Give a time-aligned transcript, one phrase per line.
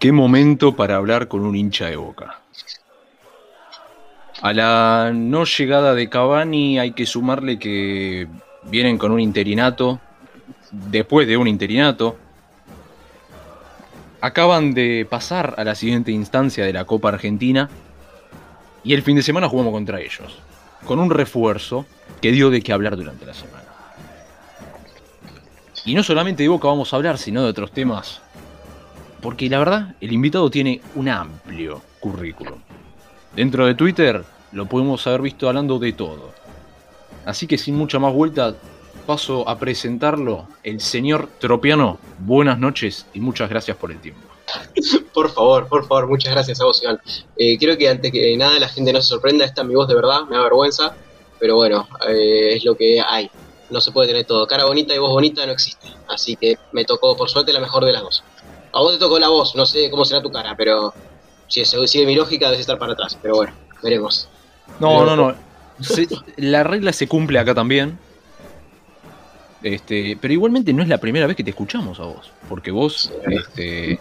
[0.00, 2.40] Qué momento para hablar con un hincha de boca.
[4.40, 8.26] A la no llegada de Cavani hay que sumarle que
[8.62, 10.00] vienen con un interinato,
[10.70, 12.16] después de un interinato.
[14.22, 17.68] Acaban de pasar a la siguiente instancia de la Copa Argentina
[18.82, 20.38] y el fin de semana jugamos contra ellos,
[20.86, 21.84] con un refuerzo
[22.22, 23.64] que dio de qué hablar durante la semana.
[25.84, 28.22] Y no solamente de Boca vamos a hablar, sino de otros temas
[29.20, 32.60] porque la verdad, el invitado tiene un amplio currículum.
[33.34, 36.32] Dentro de Twitter lo podemos haber visto hablando de todo.
[37.24, 38.54] Así que sin mucha más vuelta,
[39.06, 41.98] paso a presentarlo, el señor Tropiano.
[42.18, 44.22] Buenas noches y muchas gracias por el tiempo.
[45.14, 46.98] Por favor, por favor, muchas gracias a vos, Iván.
[47.36, 49.86] Eh, creo que antes que nada la gente no se sorprenda, esta es mi voz
[49.86, 50.94] de verdad, me da vergüenza,
[51.38, 53.30] pero bueno, eh, es lo que hay.
[53.70, 54.46] No se puede tener todo.
[54.46, 55.88] Cara bonita y voz bonita no existe.
[56.08, 58.24] Así que me tocó, por suerte, la mejor de las dos.
[58.72, 60.94] A vos te tocó la voz, no sé cómo será tu cara, pero
[61.48, 63.18] si sigue mi lógica, debes estar para atrás.
[63.20, 64.28] Pero bueno, veremos.
[64.78, 65.34] No, no, no.
[66.36, 67.98] la regla se cumple acá también.
[69.62, 72.30] Este, pero igualmente no es la primera vez que te escuchamos a vos.
[72.48, 74.00] Porque vos, este,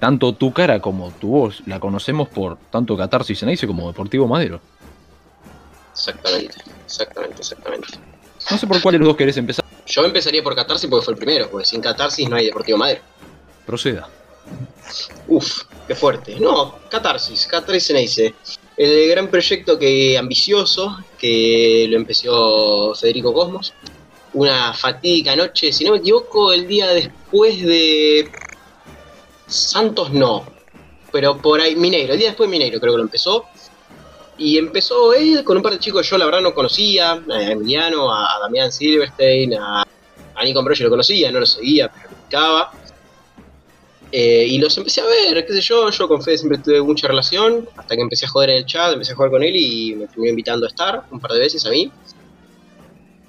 [0.00, 4.60] tanto tu cara como tu voz la conocemos por tanto Catarsis Ceneice como Deportivo Madero.
[5.92, 7.88] Exactamente, exactamente, exactamente.
[8.50, 9.64] No sé por cuál de los dos querés empezar.
[9.86, 13.02] Yo empezaría por Catarsis porque fue el primero, porque sin Catarsis no hay Deportivo Madero.
[13.70, 14.08] Proceda.
[15.28, 16.40] Uf, qué fuerte.
[16.40, 18.34] No, Catarsis, Catarsis dice.
[18.76, 23.72] El gran proyecto que ambicioso que lo empezó Federico Cosmos.
[24.32, 28.28] Una fatídica noche, si no me equivoco, el día después de
[29.46, 30.46] Santos no,
[31.12, 33.44] pero por ahí Mineiro, el día después de Mineiro creo que lo empezó.
[34.38, 37.50] Y empezó él con un par de chicos que yo la verdad no conocía, a
[37.52, 39.82] Emiliano, a Damián Silverstein, a,
[40.34, 42.70] a Nico Ambrosio lo conocía, no lo seguía, pero lo.
[44.12, 47.06] Eh, y los empecé a ver, qué sé yo, yo con Fede siempre tuve mucha
[47.06, 49.94] relación, hasta que empecé a joder en el chat, empecé a jugar con él y
[49.94, 51.90] me terminó invitando a estar un par de veces a mí.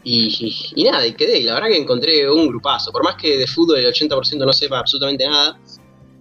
[0.04, 3.46] Y, nada, y quedé, y la verdad que encontré un grupazo, por más que de
[3.46, 5.60] fútbol el 80% no sepa absolutamente nada,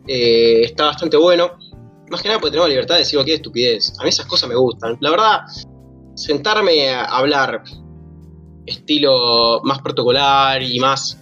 [0.06, 1.52] eh, está bastante bueno.
[2.10, 3.94] Más que nada porque tenemos la libertad de decir qué estupidez.
[3.98, 4.98] A mí esas cosas me gustan.
[5.00, 5.40] La verdad,
[6.14, 7.62] sentarme a hablar
[8.66, 11.19] estilo más protocolar y más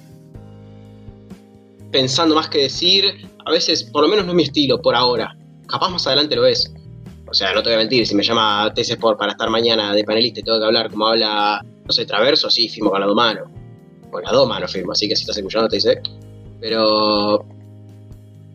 [1.91, 5.37] pensando más que decir, a veces, por lo menos no es mi estilo, por ahora.
[5.67, 6.73] Capaz más adelante lo es.
[7.31, 9.95] O sea, no te voy a mentir, si me llama TC Sport para estar mañana
[9.95, 13.07] de panelista y tengo que hablar como habla, no sé, Traverso, sí, firmo con la
[13.09, 13.51] mano.
[14.11, 16.01] Con la dos manos firmo, así que si estás escuchando te dice.
[16.61, 17.45] Pero.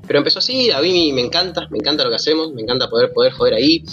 [0.05, 3.13] Pero empezó así, a mí me encanta, me encanta lo que hacemos, me encanta poder,
[3.13, 3.83] poder joder ahí.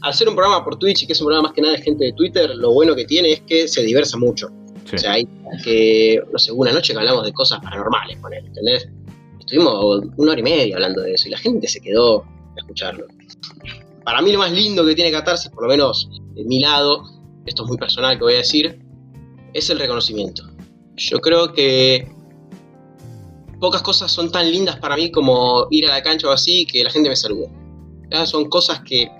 [0.00, 2.06] Al ser un programa por Twitch que es un programa más que nada de gente
[2.06, 4.48] de Twitter, lo bueno que tiene es que se diversa mucho.
[4.92, 5.28] O sea, hay
[5.64, 8.88] que, no sé, una noche que hablamos de cosas paranormales con él, ¿entendés?
[9.40, 13.06] Estuvimos una hora y media hablando de eso y la gente se quedó a escucharlo.
[14.04, 17.04] Para mí lo más lindo que tiene Catarsis, por lo menos de mi lado,
[17.46, 18.80] esto es muy personal que voy a decir,
[19.54, 20.44] es el reconocimiento.
[20.96, 22.08] Yo creo que
[23.60, 26.82] pocas cosas son tan lindas para mí como ir a la cancha o así que
[26.82, 27.48] la gente me salude.
[28.24, 29.10] Son cosas que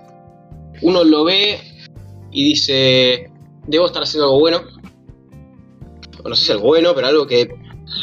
[0.81, 1.59] uno lo ve
[2.31, 3.31] y dice,
[3.67, 4.61] debo estar haciendo algo bueno,
[6.29, 7.53] no sé si algo bueno, pero algo que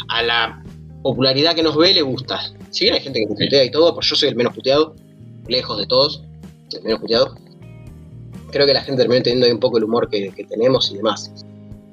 [0.07, 0.63] a la
[1.01, 2.39] popularidad que nos ve le gusta.
[2.69, 4.95] Si bien hay gente que me putea y todo, pues yo soy el menos puteado,
[5.47, 6.23] lejos de todos,
[6.71, 7.35] el menos puteado.
[8.51, 11.31] Creo que la gente termina teniendo ahí un poco el humor que, tenemos y demás.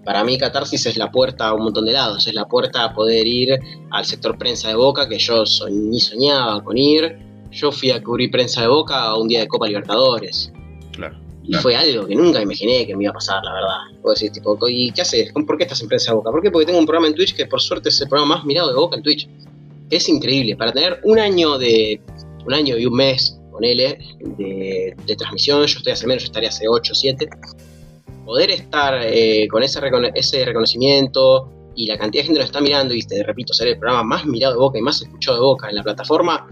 [0.04, 2.94] Para mí Catarsis es la puerta a un montón de lados, es la puerta a
[2.94, 3.58] poder ir
[3.90, 7.18] al sector prensa de Boca, que yo ni soñaba con ir.
[7.50, 10.52] Yo fui a cubrir prensa de Boca a un día de Copa Libertadores.
[10.92, 11.27] Claro.
[11.48, 13.76] Y fue algo que nunca imaginé que me iba a pasar, la verdad.
[14.02, 15.32] Puedo decir, tipo, ¿y qué haces?
[15.32, 16.30] ¿Por qué estás en prensa de Boca?
[16.30, 16.50] ¿Por qué?
[16.50, 18.74] Porque tengo un programa en Twitch que por suerte es el programa más mirado de
[18.74, 19.26] Boca en Twitch.
[19.88, 20.56] Es increíble.
[20.56, 22.02] Para tener un año de.
[22.44, 26.26] un año y un mes, con él, de, de transmisión, yo estoy hace menos, yo
[26.26, 27.30] estaría hace 8 o 7.
[28.26, 29.80] Poder estar eh, con ese,
[30.16, 33.68] ese reconocimiento y la cantidad de gente que nos está mirando y te repito, ser
[33.68, 36.46] el programa más mirado de Boca y más escuchado de Boca en la plataforma,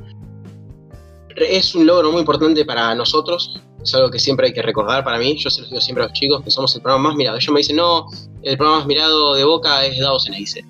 [1.37, 5.19] es un logro muy importante para nosotros es algo que siempre hay que recordar para
[5.19, 5.37] mí.
[5.37, 7.37] Yo se los digo siempre a los chicos que somos el programa más mirado.
[7.37, 8.07] Ellos me dicen, no,
[8.43, 10.65] el programa más mirado de Boca es Dados en dice.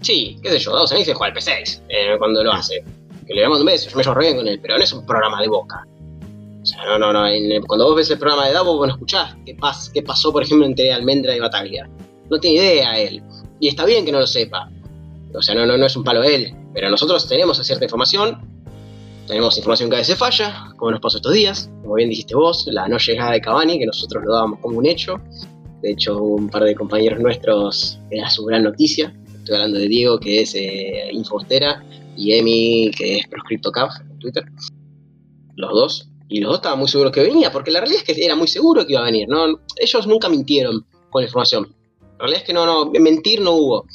[0.00, 2.84] Sí, qué sé yo, Dados en dice juega al P6 eh, cuando lo hace.
[3.26, 5.04] Que le damos un beso, yo me llevo bien con él, pero no es un
[5.06, 5.86] programa de Boca.
[6.62, 7.26] O sea, no, no, no.
[7.66, 9.56] cuando vos ves el programa de Davos, vos no escuchás qué,
[9.94, 11.88] qué pasó, por ejemplo, entre Almendra y Bataglia.
[12.28, 13.22] No tiene idea él.
[13.60, 14.68] Y está bien que no lo sepa.
[15.34, 16.54] O sea, no, no, no es un palo él.
[16.74, 18.59] Pero nosotros tenemos cierta información
[19.30, 22.66] tenemos información que a veces falla, como nos pasó estos días, como bien dijiste vos,
[22.66, 25.20] la no llegada de Cavani, que nosotros lo dábamos como un hecho.
[25.82, 29.16] De hecho, un par de compañeros nuestros era su gran noticia.
[29.36, 31.84] Estoy hablando de Diego, que es eh, Infostera,
[32.16, 34.44] y Emi, que es Proscripto Cap, Twitter.
[35.54, 36.08] Los dos.
[36.28, 38.48] Y los dos estaban muy seguros que venía, porque la realidad es que era muy
[38.48, 39.28] seguro que iba a venir.
[39.28, 39.60] ¿no?
[39.76, 41.72] Ellos nunca mintieron con la información.
[42.18, 43.86] La realidad es que no, no, mentir no hubo.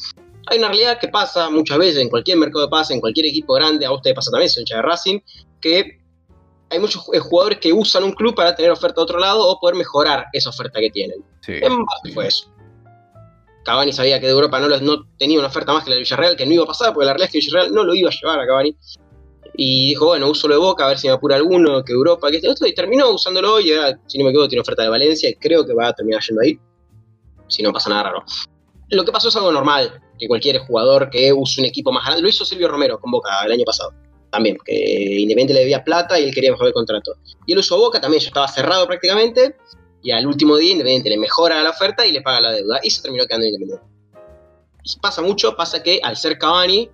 [0.48, 3.54] Hay una realidad que pasa muchas veces en cualquier mercado de pase, en cualquier equipo
[3.54, 5.20] grande, a usted pasa también, soy hincha de Racing,
[5.60, 6.00] que
[6.70, 9.76] hay muchos jugadores que usan un club para tener oferta de otro lado o poder
[9.76, 11.24] mejorar esa oferta que tienen.
[11.42, 11.54] Sí.
[11.54, 12.52] En base fue eso.
[13.64, 16.36] Cavani sabía que de Europa no, no tenía una oferta más que la de Villarreal,
[16.36, 18.14] que no iba a pasar, porque la realidad es que Villarreal no lo iba a
[18.14, 18.78] llevar a Cavani.
[19.58, 22.30] Y dijo, bueno, uso lo de Boca, a ver si me apura alguno, que Europa,
[22.30, 25.30] que esto, y terminó usándolo y ahora, si no me equivoco, tiene oferta de Valencia
[25.30, 26.60] y creo que va a terminar yendo ahí,
[27.48, 28.24] si no pasa nada raro.
[28.90, 32.22] Lo que pasó es algo normal, que cualquier jugador que use un equipo más grande,
[32.22, 33.94] lo hizo Silvio Romero con Boca el año pasado,
[34.32, 37.16] también, que Independiente le debía plata y él quería mejorar el contrato.
[37.46, 39.56] Y él usó Boca también, ya estaba cerrado prácticamente,
[40.02, 42.90] y al último día Independiente le mejora la oferta y le paga la deuda, y
[42.90, 43.86] se terminó quedando Independiente.
[45.02, 46.90] Pasa mucho, pasa que al ser Cavani,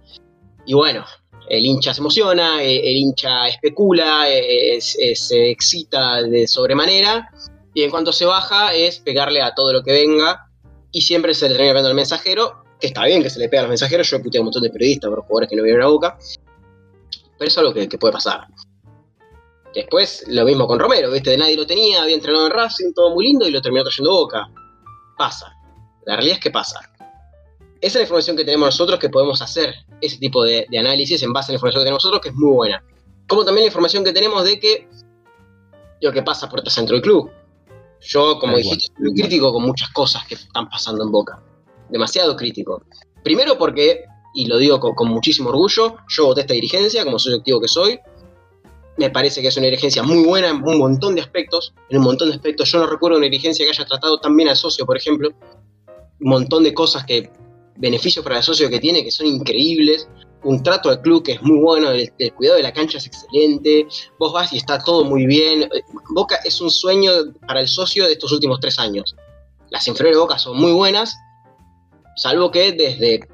[0.66, 1.06] y bueno,
[1.50, 7.30] el hincha se emociona, el, el hincha especula, es, es, se excita de sobremanera,
[7.74, 10.48] y en cuanto se baja es pegarle a todo lo que venga,
[10.92, 13.62] y siempre se le termina pegando al mensajero, que está bien que se le pega
[13.62, 15.64] a los mensajeros, yo he puteado a un montón de periodistas por jugadores que no
[15.64, 16.18] vieron a boca,
[17.38, 18.48] pero es algo que, que, puede pasar.
[19.74, 21.30] Después, lo mismo con Romero, ¿viste?
[21.30, 24.12] De nadie lo tenía, había entrenado en Racing, todo muy lindo, y lo terminó trayendo
[24.12, 24.50] boca.
[25.18, 25.56] Pasa.
[26.06, 26.80] La realidad es que pasa.
[27.80, 31.22] Esa es la información que tenemos nosotros que podemos hacer ese tipo de, de, análisis
[31.24, 32.84] en base a la información que tenemos nosotros, que es muy buena.
[33.28, 34.88] Como también la información que tenemos de que
[36.02, 37.32] lo que pasa puertas dentro del club.
[38.02, 41.42] Yo, como Ay, dijiste, soy crítico con muchas cosas que están pasando en Boca.
[41.92, 42.84] Demasiado crítico.
[43.24, 47.36] Primero porque, y lo digo con, con muchísimo orgullo, yo voté esta dirigencia, como soy
[47.36, 48.00] activo que soy.
[48.98, 51.74] Me parece que es una dirigencia muy buena en un montón de aspectos.
[51.90, 52.72] En un montón de aspectos.
[52.72, 55.30] Yo no recuerdo una dirigencia que haya tratado tan bien al socio, por ejemplo.
[56.20, 57.30] Un montón de cosas que
[57.78, 60.08] beneficios para el socio que tiene que son increíbles,
[60.44, 63.08] un trato al club que es muy bueno, el, el, cuidado de la cancha es
[63.08, 63.88] excelente,
[64.20, 65.70] vos vas y está todo muy bien.
[66.10, 67.12] Boca es un sueño
[67.48, 69.16] para el socio de estos últimos tres años.
[69.70, 71.16] Las inferiores de Boca son muy buenas,
[72.16, 73.28] salvo que desde,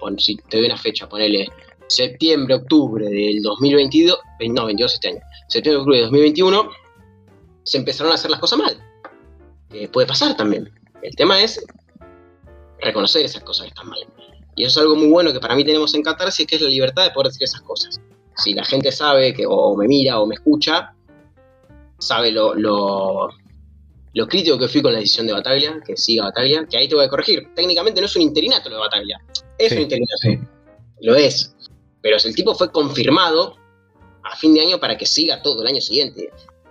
[0.00, 1.48] bueno, si te doy una fecha, ponele
[1.88, 4.18] septiembre, octubre del 2022,
[4.50, 6.70] no, 22 este año, septiembre, octubre de 2021,
[7.64, 8.76] se empezaron a hacer las cosas mal.
[9.72, 10.70] Eh, puede pasar también.
[11.02, 11.64] El tema es
[12.80, 14.00] reconocer esas cosas que están mal.
[14.56, 16.68] Y eso es algo muy bueno que para mí tenemos en Catarsis, que es la
[16.68, 18.00] libertad de poder decir esas cosas.
[18.36, 20.94] Si la gente sabe que o me mira o me escucha,
[21.98, 23.28] sabe lo, lo,
[24.14, 26.94] lo crítico que fui con la decisión de Bataglia, que siga Bataglia, que ahí te
[26.94, 27.48] voy a corregir.
[27.54, 29.18] Técnicamente no es un interinato lo de Bataglia.
[29.58, 30.18] Es sí, un interinato.
[30.22, 30.38] Sí.
[31.00, 31.54] Lo es.
[32.00, 33.56] Pero el tipo fue confirmado
[34.22, 36.30] a fin de año para que siga todo el año siguiente.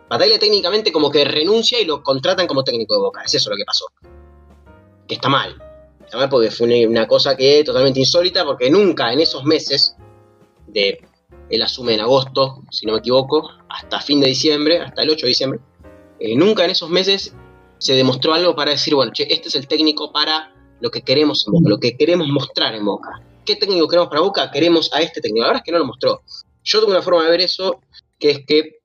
[0.10, 3.22] Bataglia técnicamente como que renuncia y lo contratan como técnico de Boca.
[3.26, 3.86] Es eso lo que pasó.
[5.08, 5.62] Que está mal
[6.30, 9.96] porque fue una cosa que es totalmente insólita, porque nunca en esos meses,
[10.68, 11.00] de
[11.50, 15.26] él asume en agosto, si no me equivoco, hasta fin de diciembre, hasta el 8
[15.26, 15.60] de diciembre,
[16.24, 17.36] eh, nunca en esos meses
[17.80, 21.46] se demostró algo para decir, bueno, che, este es el técnico para lo que queremos
[21.46, 23.22] en Boca, lo que queremos mostrar en Boca.
[23.46, 24.50] ¿Qué técnico queremos para Boca?
[24.50, 25.42] Queremos a este técnico.
[25.42, 26.22] La verdad es que no lo mostró.
[26.64, 27.82] Yo tengo una forma de ver eso,
[28.20, 28.80] que es que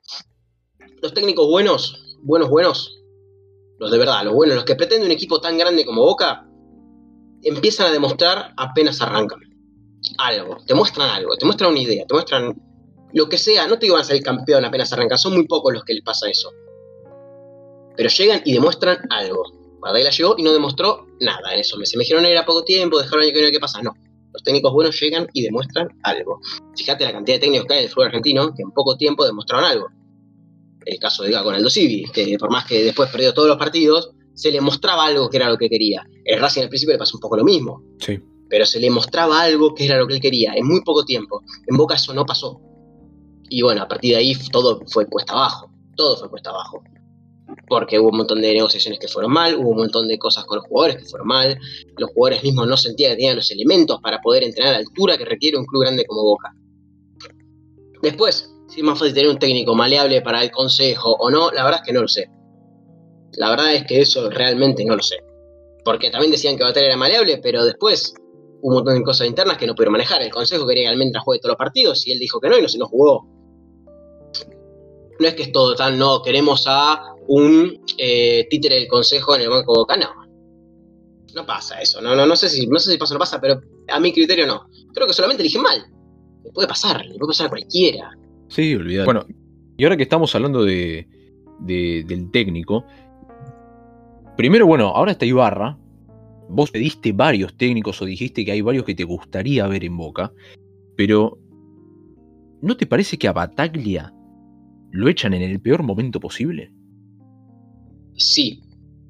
[1.00, 2.98] los técnicos buenos, buenos, buenos,
[3.78, 6.44] los de verdad, los buenos, los que pretenden un equipo tan grande como Boca,
[7.44, 9.38] empiezan a demostrar apenas arrancan.
[10.18, 12.60] Algo, te muestran algo, te muestran una idea, te muestran
[13.12, 13.68] lo que sea.
[13.68, 16.28] No te iban a salir campeón apenas arrancan, son muy pocos los que les pasa
[16.28, 16.50] eso.
[17.98, 19.42] Pero llegan y demuestran algo.
[19.80, 21.96] Guardiola llegó y no demostró nada en esos meses.
[21.96, 23.82] Me dijeron era poco tiempo, dejaron año que viene, ¿qué pasa?
[23.82, 23.92] No.
[24.32, 26.40] Los técnicos buenos llegan y demuestran algo.
[26.76, 29.26] Fíjate la cantidad de técnicos que hay en el fútbol argentino que en poco tiempo
[29.26, 29.88] demostraron algo.
[30.86, 34.12] El caso de con Aldo Civi, que por más que después perdió todos los partidos,
[34.32, 36.06] se le mostraba algo que era lo que quería.
[36.24, 37.82] El Racing al principio le pasó un poco lo mismo.
[37.98, 38.20] Sí.
[38.48, 41.42] Pero se le mostraba algo que era lo que él quería, en muy poco tiempo.
[41.66, 42.60] En Boca eso no pasó.
[43.50, 45.68] Y bueno, a partir de ahí todo fue cuesta abajo.
[45.96, 46.80] Todo fue cuesta abajo.
[47.68, 50.56] Porque hubo un montón de negociaciones que fueron mal, hubo un montón de cosas con
[50.58, 51.58] los jugadores que fueron mal.
[51.96, 55.18] Los jugadores mismos no sentían que tenían los elementos para poder entrenar a la altura
[55.18, 56.54] que requiere un club grande como Boca.
[58.02, 61.64] Después, si es más fácil tener un técnico maleable para el consejo o no, la
[61.64, 62.30] verdad es que no lo sé.
[63.32, 65.16] La verdad es que eso realmente no lo sé.
[65.84, 68.14] Porque también decían que Batalla era maleable, pero después
[68.60, 70.22] un montón de cosas internas que no pudieron manejar.
[70.22, 72.62] El consejo quería que Almendra juegue todos los partidos y él dijo que no y
[72.62, 73.26] no se nos jugó.
[75.18, 79.42] No es que es todo tan, no, queremos a un eh, títere del consejo en
[79.42, 80.08] el banco Boca, no.
[81.34, 83.40] No pasa eso, no, no, no, sé si, no sé si pasa o no pasa,
[83.40, 84.66] pero a mi criterio no.
[84.92, 85.84] Creo que solamente dije mal.
[86.44, 88.10] Le puede pasar, le puede pasar a cualquiera.
[88.48, 89.04] Sí, olvidar.
[89.04, 89.26] Bueno,
[89.76, 91.06] y ahora que estamos hablando de,
[91.60, 92.84] de, del técnico,
[94.38, 95.76] Primero, bueno, ahora está Ibarra.
[96.48, 100.32] Vos pediste varios técnicos o dijiste que hay varios que te gustaría ver en Boca.
[100.96, 101.40] Pero
[102.62, 104.14] ¿no te parece que a Bataglia
[104.92, 106.70] lo echan en el peor momento posible?
[108.18, 108.60] Sí.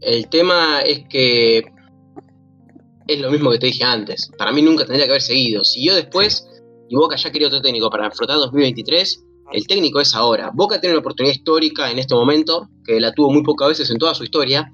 [0.00, 1.64] El tema es que
[3.08, 4.30] es lo mismo que te dije antes.
[4.38, 5.64] Para mí nunca tendría que haber seguido.
[5.64, 6.46] Siguió después
[6.88, 9.24] y Boca ya quería otro técnico para afrontar 2023.
[9.52, 10.50] El técnico es ahora.
[10.54, 13.98] Boca tiene una oportunidad histórica en este momento, que la tuvo muy pocas veces en
[13.98, 14.70] toda su historia,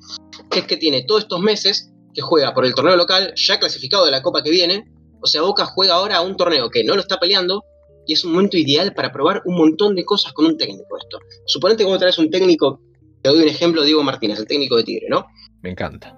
[0.51, 4.05] que es que tiene todos estos meses que juega por el torneo local, ya clasificado
[4.05, 4.85] de la Copa que viene.
[5.21, 7.63] O sea, Boca juega ahora a un torneo que no lo está peleando
[8.07, 11.19] y es un momento ideal para probar un montón de cosas con un técnico esto.
[11.47, 12.81] Suponete que vos traes un técnico,
[13.25, 15.27] te doy un ejemplo, Diego Martínez, el técnico de Tigre, ¿no?
[15.63, 16.15] Me encanta.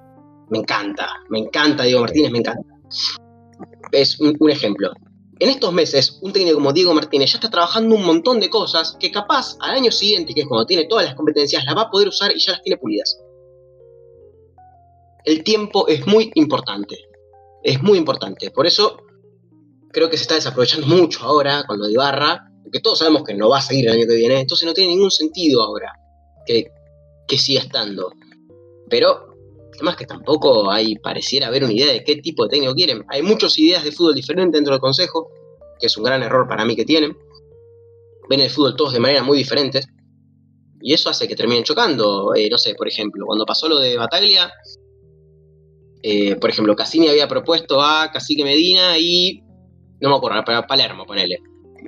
[0.50, 2.68] Me encanta, me encanta Diego Martínez, me encanta.
[3.92, 4.90] Es un, ejemplo.
[5.38, 8.96] En estos meses, un técnico como Diego Martínez ya está trabajando un montón de cosas
[8.98, 11.90] que capaz al año siguiente, que es cuando tiene todas las competencias, las va a
[11.90, 13.20] poder usar y ya las tiene pulidas.
[15.24, 16.98] El tiempo es muy importante.
[17.62, 18.50] Es muy importante.
[18.50, 18.96] Por eso
[19.92, 23.34] creo que se está desaprovechando mucho ahora con lo de Ibarra, porque todos sabemos que
[23.34, 25.92] no va a seguir el año que viene, entonces no tiene ningún sentido ahora
[26.46, 26.72] que,
[27.26, 28.12] que siga estando.
[28.88, 29.36] Pero
[29.76, 33.04] Además que tampoco hay, pareciera haber una idea de qué tipo de técnico quieren.
[33.08, 35.30] Hay muchas ideas de fútbol diferentes dentro del consejo,
[35.78, 37.16] que es un gran error para mí que tienen.
[38.28, 39.86] Ven el fútbol todos de manera muy diferentes.
[40.80, 42.34] Y eso hace que terminen chocando.
[42.34, 44.50] Eh, no sé, por ejemplo, cuando pasó lo de Bataglia,
[46.02, 49.42] eh, por ejemplo, Cassini había propuesto a Cacique Medina y.
[50.00, 51.38] No me acuerdo, para Palermo, ponele.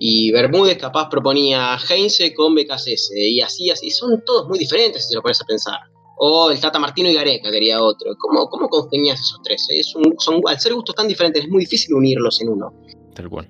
[0.01, 3.13] Y Bermúdez capaz proponía a Heinze con BKCS.
[3.17, 3.91] Y así, así.
[3.91, 5.79] Son todos muy diferentes si lo pones a pensar
[6.19, 8.15] o el Tata Martino y Gareca quería otro.
[8.19, 9.67] ¿Cómo, cómo congenias esos tres?
[9.71, 12.73] Es son, al ser gustos tan diferentes es muy difícil unirlos en uno.
[13.15, 13.49] Tal cual.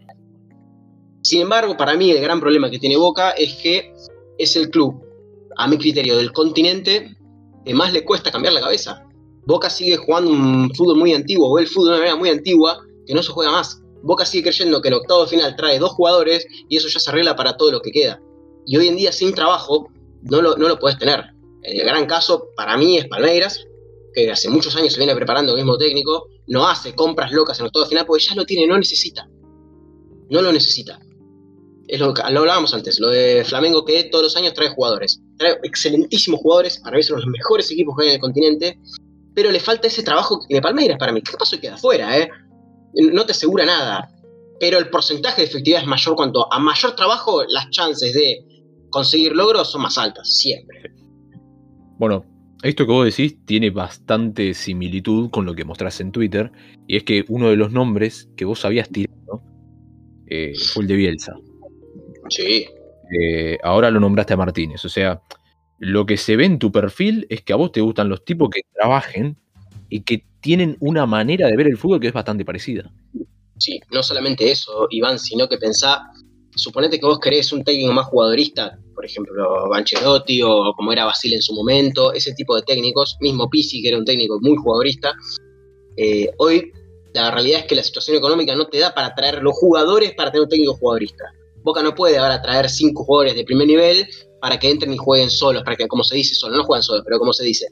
[1.22, 3.92] Sin embargo, para mí el gran problema que tiene Boca es que
[4.38, 5.02] es el club,
[5.56, 7.16] a mi criterio, del continente
[7.64, 9.04] que más le cuesta cambiar la cabeza.
[9.46, 12.78] Boca sigue jugando un fútbol muy antiguo, o el fútbol de una manera muy antigua,
[13.06, 13.82] que no se juega más.
[14.02, 17.36] Boca sigue creyendo que el octavo final trae dos jugadores y eso ya se arregla
[17.36, 18.20] para todo lo que queda.
[18.66, 19.88] Y hoy en día, sin trabajo,
[20.22, 21.24] no lo, no lo puedes tener.
[21.62, 23.66] El gran caso para mí es Palmeiras,
[24.14, 27.66] que hace muchos años se viene preparando el mismo técnico, no hace compras locas en
[27.66, 29.28] octavo final porque ya lo tiene, no necesita.
[30.30, 30.98] No lo necesita.
[31.86, 35.20] Es lo que lo hablábamos antes, lo de Flamengo que todos los años trae jugadores.
[35.38, 38.78] Trae excelentísimos jugadores, para mí son los mejores equipos que hay en el continente,
[39.34, 41.22] pero le falta ese trabajo de Palmeiras para mí.
[41.22, 42.28] ¿Qué pasó queda fuera, eh?
[42.94, 44.10] No te asegura nada.
[44.60, 48.44] Pero el porcentaje de efectividad es mayor cuanto a mayor trabajo, las chances de
[48.90, 50.90] conseguir logros son más altas, siempre.
[51.98, 52.24] Bueno,
[52.62, 56.50] esto que vos decís tiene bastante similitud con lo que mostrás en Twitter,
[56.88, 59.42] y es que uno de los nombres que vos habías tirado
[60.26, 61.34] eh, fue el de Bielsa.
[62.30, 62.66] Sí.
[63.20, 65.22] Eh, ahora lo nombraste a Martínez, o sea,
[65.78, 68.50] lo que se ve en tu perfil es que a vos te gustan los tipos
[68.50, 69.36] que trabajen
[69.88, 72.90] y que tienen una manera de ver el fútbol que es bastante parecida.
[73.58, 76.02] Sí, no solamente eso, Iván, sino que pensá,
[76.54, 81.36] suponete que vos querés un técnico más jugadorista, por ejemplo, Bancherotti o como era Basile
[81.36, 85.12] en su momento, ese tipo de técnicos, mismo Pisi, que era un técnico muy jugadorista,
[85.96, 86.72] eh, hoy
[87.12, 90.30] la realidad es que la situación económica no te da para traer los jugadores para
[90.30, 91.24] tener un técnico jugadorista.
[91.62, 94.06] Boca no puede ahora traer cinco jugadores de primer nivel
[94.40, 97.02] para que entren y jueguen solos, para que, como se dice, solo no juegan solos,
[97.04, 97.66] pero como se dice.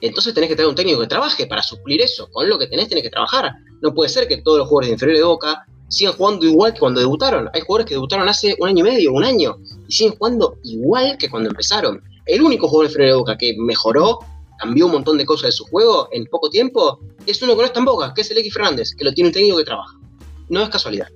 [0.00, 2.28] Entonces tenés que traer un técnico que trabaje para suplir eso.
[2.30, 3.52] Con lo que tenés, tenés que trabajar.
[3.80, 6.80] No puede ser que todos los jugadores de inferior de Boca sigan jugando igual que
[6.80, 7.48] cuando debutaron.
[7.54, 9.56] Hay jugadores que debutaron hace un año y medio, un año,
[9.88, 12.02] y siguen jugando igual que cuando empezaron.
[12.26, 14.18] El único jugador de de Boca que mejoró,
[14.58, 17.66] cambió un montón de cosas de su juego en poco tiempo, es uno que no
[17.66, 19.98] está en Boca, que es el X Fernández, que lo tiene un técnico que trabaja.
[20.48, 21.08] No es casualidad.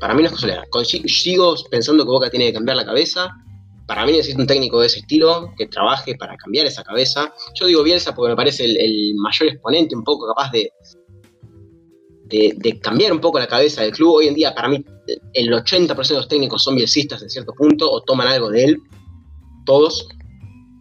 [0.00, 0.64] Para mí no es casualidad.
[0.84, 3.30] Sigo pensando que Boca tiene que cambiar la cabeza.
[3.86, 7.32] Para mí necesita un técnico de ese estilo que trabaje para cambiar esa cabeza.
[7.54, 10.72] Yo digo Bielsa porque me parece el mayor exponente un poco capaz de,
[12.28, 14.16] de, cambiar un poco la cabeza del club.
[14.16, 14.84] Hoy en día, para mí,
[15.32, 18.78] el 80% de los técnicos son bielcistas en cierto punto o toman algo de él.
[19.64, 20.08] Todos.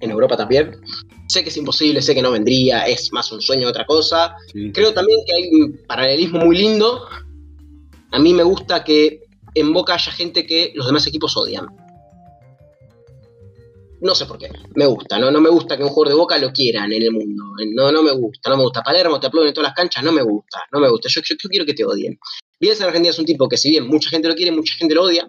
[0.01, 0.75] En Europa también.
[1.27, 4.35] Sé que es imposible, sé que no vendría, es más un sueño que otra cosa.
[4.73, 7.07] Creo también que hay un paralelismo muy lindo.
[8.11, 9.21] A mí me gusta que
[9.55, 11.67] en Boca haya gente que los demás equipos odian.
[14.05, 14.51] No sé por qué.
[14.75, 15.31] Me gusta, ¿no?
[15.31, 17.43] No me gusta que un jugador de boca lo quieran en el mundo.
[17.73, 18.83] No, no me gusta, no me gusta.
[18.83, 21.09] Palermo te aplauden en todas las canchas, no me gusta, no me gusta.
[21.09, 22.19] Yo, yo, quiero que te odien.
[22.59, 24.93] Bielsa en Argentina es un tipo que, si bien mucha gente lo quiere, mucha gente
[24.93, 25.27] lo odia.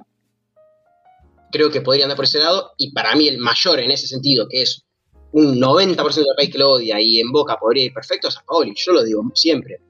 [1.51, 2.73] Creo que podría andar por ese lado.
[2.77, 4.85] Y para mí, el mayor en ese sentido, que es
[5.33, 8.45] un 90% del país que lo odia y en boca podría ir perfecto, es San
[8.45, 8.75] Paoli.
[8.77, 9.81] Yo lo digo siempre.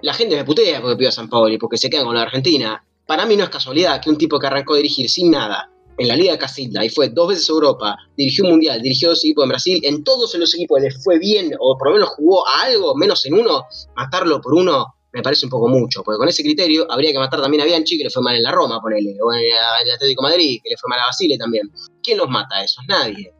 [0.00, 2.82] La gente me putea porque pido a San Paoli, porque se quedan con la Argentina.
[3.06, 6.08] Para mí no es casualidad que un tipo que arrancó a dirigir sin nada, en
[6.08, 9.44] la Liga Casilda y fue dos veces a Europa, dirigió un Mundial, dirigió dos equipos
[9.44, 12.62] en Brasil, en todos los equipos le fue bien, o por lo menos jugó a
[12.62, 16.42] algo, menos en uno, matarlo por uno me parece un poco mucho, porque con ese
[16.42, 19.16] criterio habría que matar también a Bianchi, que le fue mal en la Roma, ponele,
[19.20, 21.70] o en el Atlético de Madrid, que le fue mal a Basile también.
[22.02, 22.84] ¿Quién los mata a esos?
[22.86, 23.32] Nadie.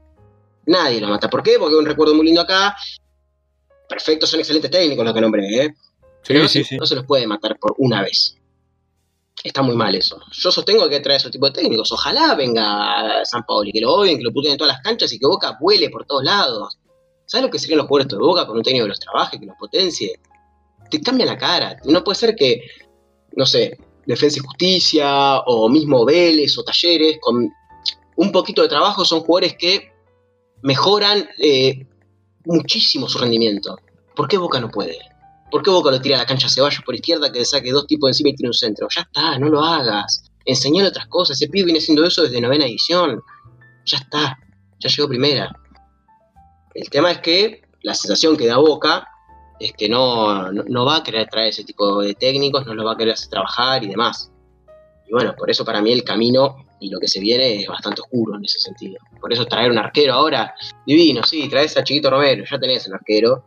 [0.66, 1.30] Nadie los mata.
[1.30, 1.59] ¿Por qué?
[1.59, 2.75] Porque un recuerdo muy lindo acá.
[3.88, 5.75] Perfecto, son excelentes técnicos los que nombré, ¿eh?
[6.30, 8.37] no, se los puede matar por una vez.
[9.42, 10.20] Está muy mal eso.
[10.32, 11.90] Yo sostengo que trae ese tipo de técnicos.
[11.92, 15.18] Ojalá venga San Pauli, que lo odien, que lo puten en todas las canchas y
[15.18, 16.78] que Boca vuele por todos lados.
[17.25, 19.47] ¿Sabes lo que serían los jugadores de Boca con un técnico que los trabaje, que
[19.47, 20.20] los potencie?
[20.90, 21.76] Te cambia la cara.
[21.85, 22.61] No puede ser que,
[23.37, 27.49] no sé, Defensa y Justicia o mismo Vélez o Talleres, con
[28.16, 29.92] un poquito de trabajo, son jugadores que
[30.62, 31.87] mejoran eh,
[32.44, 33.78] muchísimo su rendimiento.
[34.14, 34.99] ¿Por qué Boca no puede?
[35.50, 37.73] ¿Por qué Boca lo tira a la cancha a Ceballos por izquierda que le saque
[37.73, 38.88] dos tipos encima y tiene un centro?
[38.95, 40.25] Ya está, no lo hagas.
[40.45, 41.37] Enseñale otras cosas.
[41.37, 43.21] Ese pibe viene haciendo eso desde novena edición.
[43.85, 44.38] Ya está,
[44.78, 45.50] ya llegó primera.
[46.75, 49.07] El tema es que la sensación que da Boca
[49.59, 52.92] es que no, no, va a querer traer ese tipo de técnicos, no lo va
[52.92, 54.33] a querer hacer trabajar y demás.
[55.07, 58.00] Y bueno, por eso para mí el camino y lo que se viene es bastante
[58.00, 58.99] oscuro en ese sentido.
[59.21, 60.54] Por eso traer un arquero ahora,
[60.87, 63.45] divino, sí, traes a Chiquito Romero, ya tenés el arquero,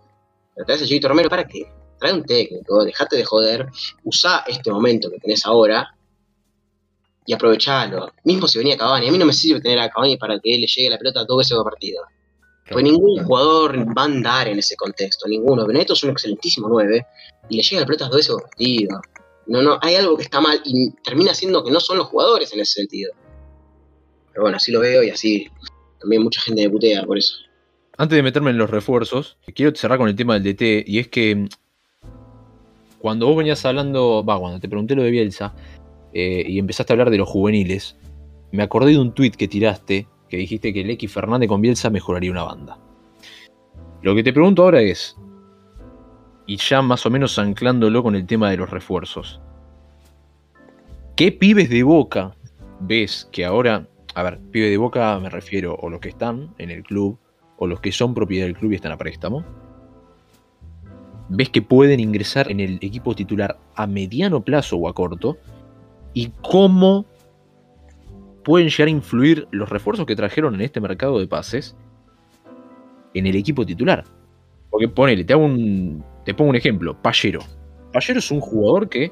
[0.68, 1.66] traes a Chiquito Romero, ¿para qué?
[2.04, 3.70] Trae un técnico, dejate de joder,
[4.04, 5.96] usa este momento que tenés ahora
[7.26, 8.12] y aprovechalo.
[8.26, 10.68] Mismo si venía Cavani, a mí no me sirve tener a Cavani para que le
[10.68, 12.04] llegue la pelota dos veces por partido.
[12.70, 15.66] Pues ningún jugador va a andar en ese contexto, ninguno.
[15.66, 17.06] Benedetto es un excelentísimo 9
[17.50, 19.02] y le llega la pelota dos veces por partido.
[19.48, 22.52] No, no, hay algo que está mal y termina siendo que no son los jugadores
[22.54, 23.14] en ese sentido.
[24.32, 25.50] Pero bueno, así lo veo y así
[26.02, 27.36] también mucha gente me putea por eso.
[27.98, 31.08] Antes de meterme en los refuerzos, quiero cerrar con el tema del DT y es
[31.10, 31.48] que
[33.04, 35.54] cuando vos venías hablando, va, cuando te pregunté lo de Bielsa
[36.14, 37.98] eh, y empezaste a hablar de los juveniles,
[38.54, 42.32] me acordé de un tuit que tiraste que dijiste que X Fernández con Bielsa mejoraría
[42.32, 42.80] una banda.
[44.04, 45.18] Lo que te pregunto ahora es,
[46.48, 49.42] y ya más o menos anclándolo con el tema de los refuerzos,
[51.18, 52.38] ¿qué pibes de boca
[52.80, 53.86] ves que ahora,
[54.16, 57.20] a ver, pibes de boca me refiero o los que están en el club
[57.58, 59.44] o los que son propiedad del club y están a préstamo?
[61.36, 65.38] Ves que pueden ingresar en el equipo titular a mediano plazo o a corto
[66.14, 67.06] y cómo
[68.44, 71.76] pueden llegar a influir los refuerzos que trajeron en este mercado de pases
[73.16, 74.04] en el equipo titular.
[74.70, 77.40] Porque ponele, te, pongo un ejemplo, Pallero.
[77.92, 79.12] Pallero es un jugador que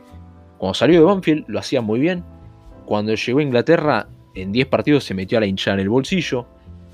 [0.59, 2.23] cuando salió de Banfield lo hacía muy bien.
[2.85, 6.45] Cuando llegó a Inglaterra en 10 partidos se metió a la hinchada en el bolsillo.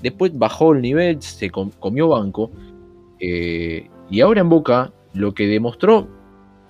[0.02, 2.50] Después bajó el nivel, se comió banco.
[3.20, 6.08] Eh, y ahora en Boca lo que demostró,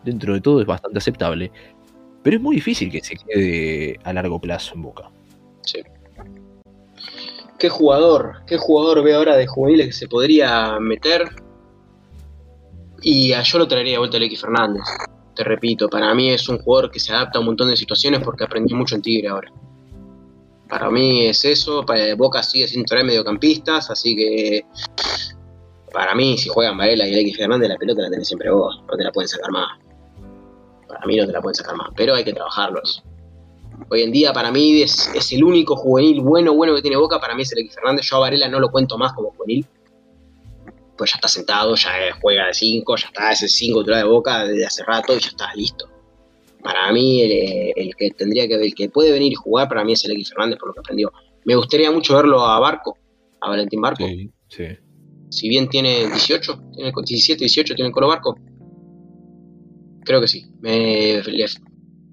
[0.05, 1.51] dentro de todo, es bastante aceptable,
[2.23, 5.11] pero es muy difícil que se quede a largo plazo en Boca.
[5.63, 5.83] Sí.
[7.59, 11.29] ¿Qué jugador, qué jugador ve ahora de juveniles que se podría meter?
[13.03, 14.83] Y yo lo traería de vuelta a X Fernández.
[15.35, 18.21] Te repito, para mí es un jugador que se adapta a un montón de situaciones
[18.23, 19.53] porque aprendió mucho en Tigre ahora.
[20.69, 24.65] Para mí es eso, para Boca sigue sin traer mediocampistas, así que
[25.93, 28.83] para mí, si juegan Varela y X Fernández, la pelota la tenés siempre vos.
[28.89, 29.79] No te la pueden sacar más.
[30.87, 31.91] Para mí no te la pueden sacar más.
[31.97, 33.03] Pero hay que trabajarlos.
[33.91, 37.21] Hoy en día, para mí, es, el único juvenil bueno, bueno que tiene Boca.
[37.21, 38.07] Para mí es X Fernández.
[38.09, 39.67] Yo a Varela no lo cuento más como juvenil.
[40.97, 44.45] Pues ya está sentado, ya juega de 5, ya está, ese 5 titular de Boca
[44.45, 45.89] desde hace rato y ya está listo.
[46.61, 50.05] Para mí, el, que tendría que el que puede venir y jugar, para mí es
[50.05, 51.13] X Fernández por lo que aprendió.
[51.45, 52.99] Me gustaría mucho verlo a Barco,
[53.41, 54.05] a Valentín Barco.
[54.05, 54.65] Sí, sí
[55.31, 58.37] si bien tiene 18, tiene 17, 18, tiene el Colo Barco.
[60.05, 60.47] Creo que sí.
[60.61, 61.23] Me,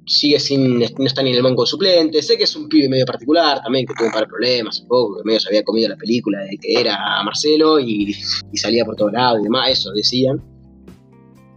[0.08, 2.22] sigue sin, no está ni en el banco suplente.
[2.22, 5.18] Sé que es un pibe medio particular también, que tuvo un par de problemas, poco,
[5.18, 8.16] que medio se había comido la película de que era Marcelo y,
[8.52, 10.42] y salía por todos lados y demás, eso decían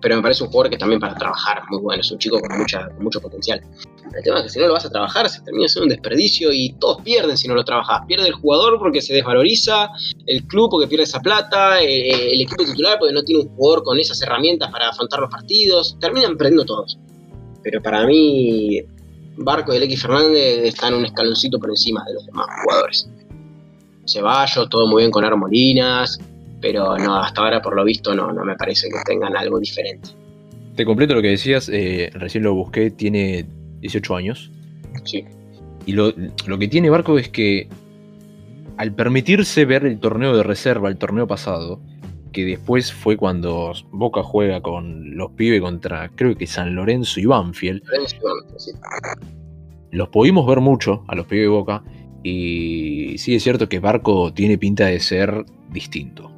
[0.00, 2.58] pero me parece un jugador que también para trabajar muy bueno, es un chico con,
[2.58, 3.60] mucha, mucho potencial.
[4.16, 6.52] El tema es que si no lo vas a trabajar se termina siendo un desperdicio
[6.52, 8.02] y todos pierden si no lo trabajas.
[8.06, 9.90] Pierde el jugador porque se desvaloriza,
[10.26, 13.84] el club porque pierde esa plata, eh, el equipo titular porque no tiene un jugador
[13.84, 15.96] con esas herramientas para afrontar los partidos.
[16.00, 16.98] Terminan perdiendo todos.
[17.62, 18.80] Pero para mí,
[19.36, 23.08] Barco y el X Fernández están un escaloncito por encima de los demás jugadores.
[24.06, 26.18] Ceballos, todo muy bien con Armolinas,
[26.60, 30.10] pero no, hasta ahora por lo visto no, no me parece que tengan algo diferente.
[30.76, 33.46] Te completo lo que decías, eh, recién lo busqué, tiene
[33.80, 34.50] 18 años.
[35.04, 35.24] Sí.
[35.86, 37.68] Y lo, que tiene Barco es que
[38.76, 41.80] al permitirse ver el torneo de reserva, el torneo pasado,
[42.32, 47.24] que después fue cuando Boca juega con los pibes contra, creo que San Lorenzo y
[47.24, 47.82] Banfield.
[49.90, 51.82] Los pudimos ver mucho a los pibes de Boca.
[52.22, 56.30] Y sí es cierto que Barco tiene pinta de ser distinto.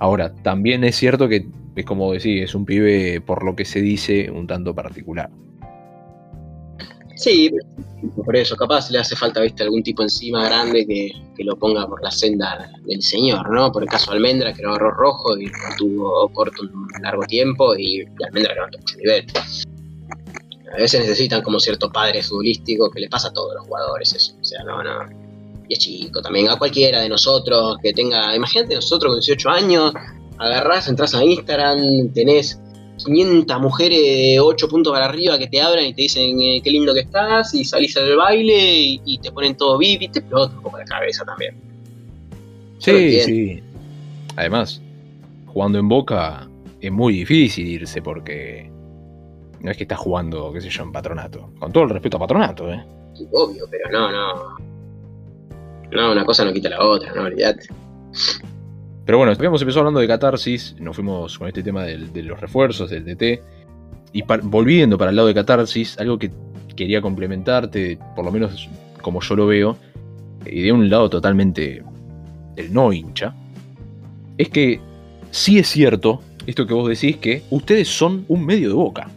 [0.00, 3.80] Ahora, también es cierto que Es como decir, es un pibe, por lo que se
[3.80, 5.30] dice, un tanto particular.
[7.20, 7.50] Sí,
[8.24, 12.02] por eso, capaz le hace falta, viste, algún tipo encima grande que, lo ponga por
[12.02, 13.70] la senda del señor, ¿no?
[13.70, 17.76] Por el caso de Almendra, que no agarró rojo y tuvo corto un largo tiempo,
[17.76, 19.26] y, Almendra que no tuvo mucho nivel.
[20.72, 24.34] A veces necesitan como cierto padre futbolístico que le pasa a todos los jugadores eso.
[24.40, 24.90] O sea, no, no.
[25.68, 26.48] Y es chico también.
[26.48, 28.34] A cualquiera de nosotros que tenga.
[28.34, 29.92] Imagínate nosotros con 18 años,
[30.38, 32.58] agarrás, entras a Instagram, tenés
[33.04, 36.94] 500 mujeres 8 puntos para arriba que te abran y te dicen eh, qué lindo
[36.94, 40.62] que estás y salís al baile y, te ponen todo VIP y te explota un
[40.62, 41.54] poco la cabeza también.
[42.78, 43.62] Sí, sí.
[44.36, 44.80] Además,
[45.46, 46.48] jugando en Boca
[46.80, 48.70] es muy difícil irse porque
[49.60, 51.50] no es que estás jugando, qué sé yo, en patronato.
[51.58, 52.82] Con todo el respeto a patronato, ¿eh?
[53.32, 54.56] Obvio, pero no, no.
[55.92, 57.66] No, una cosa no quita la otra, no olvídate.
[59.04, 62.90] Pero bueno, habíamos empezado hablando de catarsis, nos fuimos con este tema de los refuerzos,
[62.90, 63.42] del DT.
[64.12, 66.30] Y volviendo para el lado de catarsis, algo que
[66.76, 68.68] quería complementarte, por lo menos
[69.02, 69.76] como yo lo veo,
[70.46, 71.82] y de un lado totalmente
[72.56, 73.34] el no hincha,
[74.38, 74.80] es que
[75.30, 79.08] sí es cierto esto que vos decís que ustedes son un medio de boca.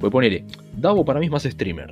[0.00, 0.44] Voy a ponerle,
[0.76, 1.90] Davo para mí es más streamer.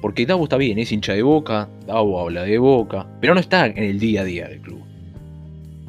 [0.00, 3.66] Porque Davo está bien, es hincha de boca, Davo habla de boca, pero no está
[3.66, 4.82] en el día a día del club.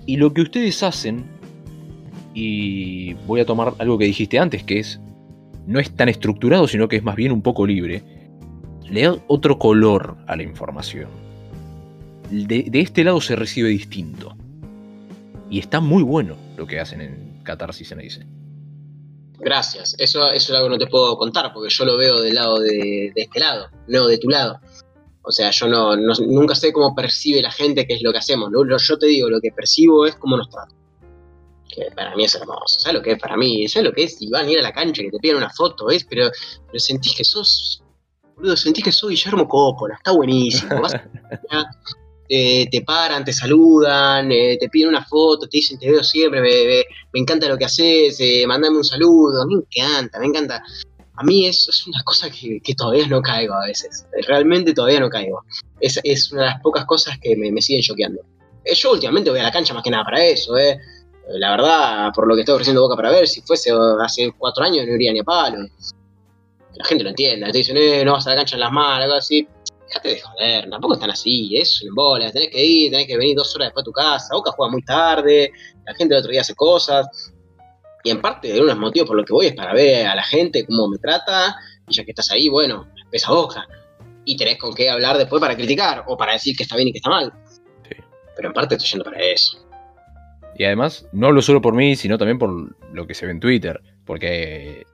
[0.08, 1.26] Y lo que ustedes hacen,
[2.34, 5.02] y voy a tomar algo que dijiste antes, que es,
[5.68, 8.04] no es tan estructurado, sino que es más bien un poco libre,
[8.90, 11.10] le da otro color a la información.
[12.32, 14.36] De, este lado se recibe distinto.
[15.50, 18.26] Y está muy bueno lo que hacen en Catarsis en dice.
[19.40, 19.94] Gracias.
[19.98, 22.60] Eso, eso es algo que no te puedo contar, porque yo lo veo del lado
[22.60, 24.62] de este lado, no de tu lado.
[25.28, 28.50] O sea, yo no, nunca sé cómo percibe la gente qué es lo que hacemos.
[28.88, 30.74] yo te digo, lo que percibo es cómo nos tratan.
[31.68, 32.80] Que para mí es hermoso.
[32.80, 33.68] ¿Sabes lo que es para mí?
[33.68, 34.18] ¿Sabes lo que es?
[34.34, 36.06] A ir a la cancha, que te piden una foto, ¿ves?
[36.10, 36.32] Pero,
[36.68, 37.84] pero sentís que sos.
[38.38, 39.96] Boludo, sentís que sos Guillermo Coppola.
[39.96, 40.82] Está buenísimo.
[42.30, 47.20] te paran, te saludan, eh, te piden una foto, te dicen te veo siempre, me,
[47.20, 49.46] encanta lo que haces, eh, mandame un saludo.
[49.46, 50.64] Me encanta, me encanta
[51.18, 54.06] a mí eso es una cosa que, todavía no caigo a veces.
[54.28, 55.44] Realmente todavía no caigo.
[55.80, 58.22] Es, es una de las pocas cosas que me, siguen choqueando.
[58.64, 60.80] Eh, yo últimamente voy a la cancha más que nada para eso, ¿eh?
[61.30, 64.86] La verdad, por lo que estoy ofreciendo Boca para ver, si fuese hace cuatro años
[64.86, 65.58] no iría ni a palo.
[66.76, 69.06] La gente lo entiende, te dicen, eh, no vas a la cancha en las manos,
[69.06, 69.48] algo así.
[69.88, 73.36] Déjate de joder, tampoco están así, es un bola, tenés que ir, tenés que venir
[73.36, 75.52] dos horas después a tu casa, Boca juega muy tarde,
[75.86, 77.08] la gente el otro día hace cosas,
[78.08, 80.08] y en parte, de uno de los motivos por los que voy es para ver
[80.08, 81.58] a la gente cómo me trata,
[81.90, 83.68] y ya que estás ahí, bueno, pesa boca.
[84.24, 86.94] Y tenés con qué hablar después para criticar, o para decir que está bien y
[86.94, 87.34] que está mal.
[88.34, 89.58] Pero en parte estoy yendo para eso.
[90.58, 92.50] Y además, no hablo solo por mí, sino también por
[92.94, 93.82] lo que se ve en Twitter.
[94.06, 94.86] Porque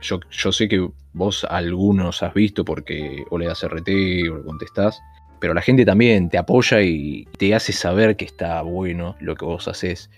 [0.00, 3.88] yo, yo sé que vos algunos has visto porque o le das RT
[4.30, 4.98] o le contestás.
[5.40, 9.44] Pero la gente también te apoya y te hace saber que está bueno lo que
[9.44, 10.08] vos haces.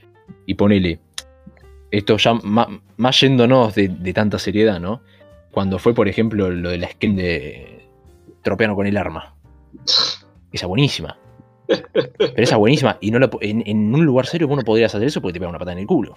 [0.47, 1.01] Y ponele,
[1.93, 5.03] esto ya más, yéndonos de, tanta seriedad, ¿no?
[5.53, 7.87] Cuando fue, por ejemplo, lo de la skin de
[8.43, 9.35] Tropeano con el arma.
[10.51, 11.19] Esa buenísima.
[11.67, 12.97] Pero esa buenísima.
[13.01, 15.59] Y no en, un lugar serio vos no podrías hacer eso porque te pega una
[15.59, 16.17] patada en el culo.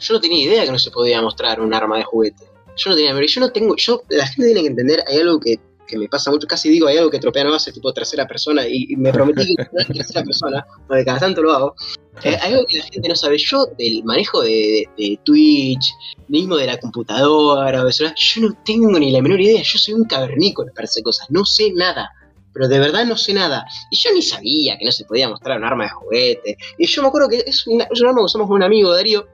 [0.00, 2.44] Yo no tenía idea que no se podía mostrar un arma de juguete.
[2.76, 5.40] Yo no tenía, pero yo no tengo, yo, la gente tiene que entender, hay algo
[5.40, 8.66] que que me pasa mucho, casi digo, hay algo que Tropeano hace tipo tercera persona
[8.66, 11.74] y, me prometí que no tercera persona, porque cada tanto lo hago.
[12.22, 13.38] Eh, hay algo que la gente no sabe.
[13.38, 15.92] Yo, del manejo de, Twitch,
[16.28, 19.62] mismo de la computadora, yo no tengo ni la menor idea.
[19.62, 22.10] Yo soy un cavernícola para hacer cosas, no sé nada.
[22.52, 23.66] Pero de verdad no sé nada.
[23.90, 26.56] Y yo ni sabía que no se podía mostrar un arma de juguete.
[26.78, 29.28] Y yo me acuerdo que es, un arma que usamos con un amigo, Darío,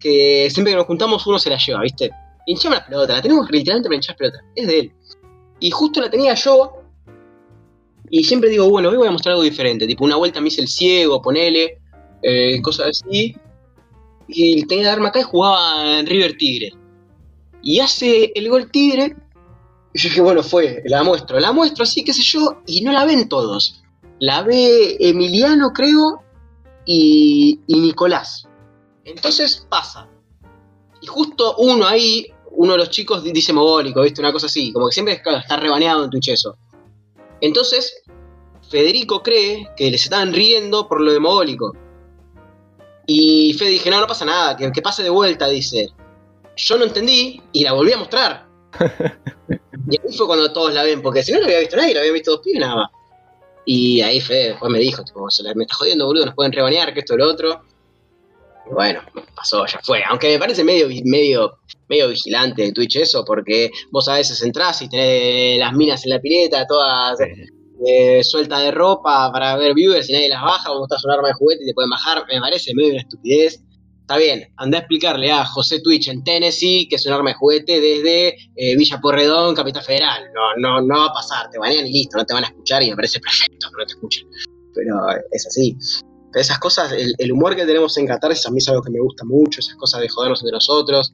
[0.00, 2.10] que siempre que nos juntamos uno se la lleva, ¿viste?
[2.46, 4.38] Hinchamos la pelota, la tenemos literalmente para hinchar pelota.
[4.54, 4.92] Es de él.
[5.64, 6.74] Y justo la tenía yo.
[8.10, 9.86] Y siempre digo, bueno, hoy voy a mostrar algo diferente.
[9.86, 11.78] Tipo, una vuelta me hice el ciego, ponele,
[12.22, 13.34] eh, cosas así.
[14.28, 16.74] Y tenía el arma acá y jugaba en River Tigre.
[17.62, 19.16] Y hace el gol Tigre.
[19.94, 21.40] Y yo dije, bueno, fue, la muestro.
[21.40, 23.82] La muestro así, qué sé yo, y no la ven todos.
[24.18, 26.20] La ve Emiliano, creo,
[26.84, 28.46] y, y Nicolás.
[29.06, 30.10] Entonces pasa.
[31.00, 34.20] Y justo uno ahí uno de los chicos dice mogólico, ¿viste?
[34.20, 36.56] Una cosa así, como que siempre está rebaneado en Twitch eso.
[37.40, 38.02] Entonces,
[38.68, 41.74] Federico cree que les estaban riendo por lo de mogólico.
[43.06, 45.88] Y Fede dije, no, no pasa nada, que, que pase de vuelta, dice.
[46.56, 48.46] Yo no entendí y la volví a mostrar.
[49.90, 52.00] y ahí fue cuando todos la ven, porque si no la había visto nadie, la
[52.00, 52.90] había visto dos pibes nada más.
[53.66, 57.00] Y ahí Fede después me dijo, tipo, me está jodiendo, boludo, nos pueden rebanear, que
[57.00, 57.62] esto y lo otro.
[58.70, 59.00] Bueno,
[59.34, 60.02] pasó, ya fue.
[60.08, 64.80] Aunque me parece medio, medio, medio vigilante de Twitch eso, porque vos a veces entrás
[64.82, 67.18] y tenés las minas en la pileta, todas
[67.86, 71.28] eh, sueltas de ropa para ver viewers y nadie las baja, vos estás un arma
[71.28, 73.60] de juguete y te pueden bajar, me parece medio una estupidez.
[74.00, 77.36] Está bien, anda a explicarle a José Twitch en Tennessee que es un arma de
[77.36, 80.24] juguete desde eh, Villa Porredón, Capital Federal.
[80.34, 82.82] No, no, no va a pasar, te banean y listo, no te van a escuchar
[82.82, 84.28] y me parece perfecto que no te escuchen.
[84.74, 84.94] Pero
[85.32, 85.76] es así
[86.40, 89.24] esas cosas, el, humor que tenemos en Catarsis a mí es algo que me gusta
[89.24, 91.12] mucho, esas cosas de jodernos entre nosotros.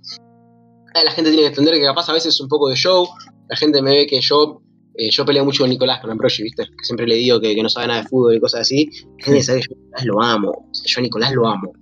[0.95, 3.09] La gente tiene que entender que capaz a veces es un poco de show,
[3.49, 4.61] la gente me ve que yo,
[4.95, 6.65] eh, yo peleo mucho con Nicolás, con Ambrosi, ¿viste?
[6.65, 8.89] Que siempre le digo que, no sabe nada de fútbol y cosas así.
[9.19, 11.73] La gente sabe que yo a Nicolás lo amo, yo a Nicolás lo amo,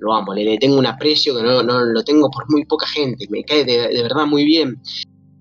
[0.00, 3.26] lo amo, le, tengo un aprecio que no, no, lo tengo por muy poca gente,
[3.30, 4.80] me cae de, de verdad muy bien.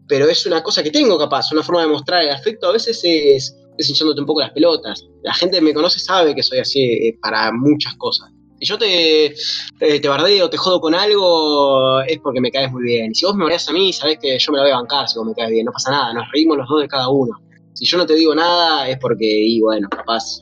[0.10, 3.02] Pero es una cosa que tengo capaz, una forma de mostrar el afecto a veces
[3.04, 5.06] es hinchándote un poco las pelotas.
[5.24, 8.30] La gente que me conoce sabe que soy así eh, para muchas cosas.
[8.60, 9.36] Si yo te,
[9.78, 13.12] te, bardeo, te jodo con algo, es porque me caes muy bien.
[13.12, 15.08] Y si vos me bardeas a mí, sabés que yo me lo voy a bancar
[15.08, 15.66] si vos me caes bien.
[15.66, 17.38] No pasa nada, nos reímos los dos de cada uno.
[17.74, 20.40] Si yo no te digo nada, es porque, y bueno, capaz.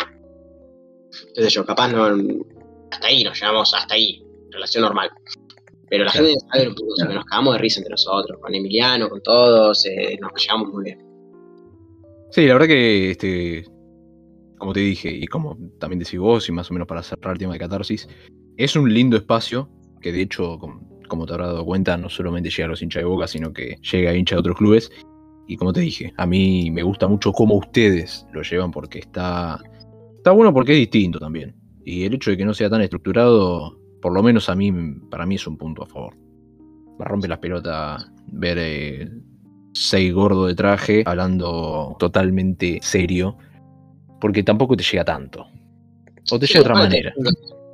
[1.28, 2.06] Entonces yo, capaz no.
[2.92, 4.24] Hasta ahí nos llevamos, hasta ahí.
[4.52, 5.10] Relación normal.
[5.90, 9.22] Pero la gente sabe poco, que nos cagamos de risa entre nosotros, con Emiliano, con
[9.22, 11.05] todos, eh, nos llevamos muy bien.
[12.36, 13.64] Sí, la verdad que, este,
[14.58, 17.40] como te dije, y como también decís vos, y más o menos para cerrar el
[17.40, 18.10] tema de catarsis,
[18.58, 19.70] es un lindo espacio
[20.02, 23.06] que de hecho, como, te habrás dado cuenta, no solamente llega a los hinchas de
[23.06, 24.92] boca, sino que llega a hinchas de otros clubes.
[25.48, 29.58] Y como te dije, a mí me gusta mucho cómo ustedes lo llevan porque está,
[30.18, 31.56] está bueno porque es distinto también.
[31.86, 34.74] Y el hecho de que no sea tan estructurado, por lo menos a mí,
[35.10, 36.18] para mí es un punto a favor.
[37.00, 39.10] Me rompe las pelotas ver eh,
[39.76, 43.38] seis gordo de traje hablando totalmente serio,
[44.22, 45.46] porque tampoco te llega tanto.
[46.32, 47.14] O te llega de otra manera.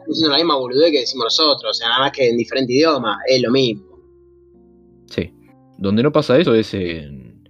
[0.08, 3.20] Diciendo la misma boludez que decimos nosotros, o sea, nada más que en diferente idioma,
[3.28, 3.86] es lo mismo.
[5.06, 5.32] Sí.
[5.78, 7.44] Donde no pasa eso es en,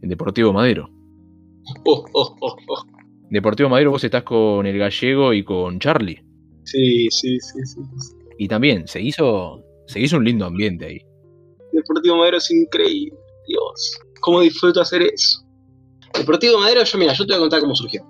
[0.00, 0.88] Deportivo Madero.
[1.84, 2.84] Oh, oh, oh, oh,
[3.28, 6.22] Deportivo Madero vos estás con el gallego y con Charlie.
[6.62, 7.80] Sí, sí, sí, sí.
[8.38, 11.00] Y también se hizo, se hizo un lindo ambiente ahí.
[11.72, 13.18] Deportivo Madero es increíble.
[13.46, 15.40] Dios, cómo disfruto hacer eso.
[16.16, 18.04] Deportivo Madero, yo mira, yo te voy a contar cómo surgió.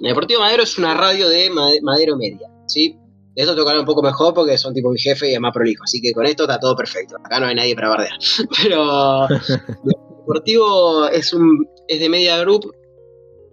[0.00, 1.50] Deportivo Madero es una radio de
[1.82, 2.96] Madero Media, ¿sí?
[3.34, 5.84] De esto hablar un poco mejor porque son tipo mi jefe y es más prolijo,
[5.84, 7.16] así que con esto está todo perfecto.
[7.22, 8.18] Acá no hay nadie para bardear.
[8.62, 9.28] Pero
[10.20, 12.72] Deportivo es un es de Media Group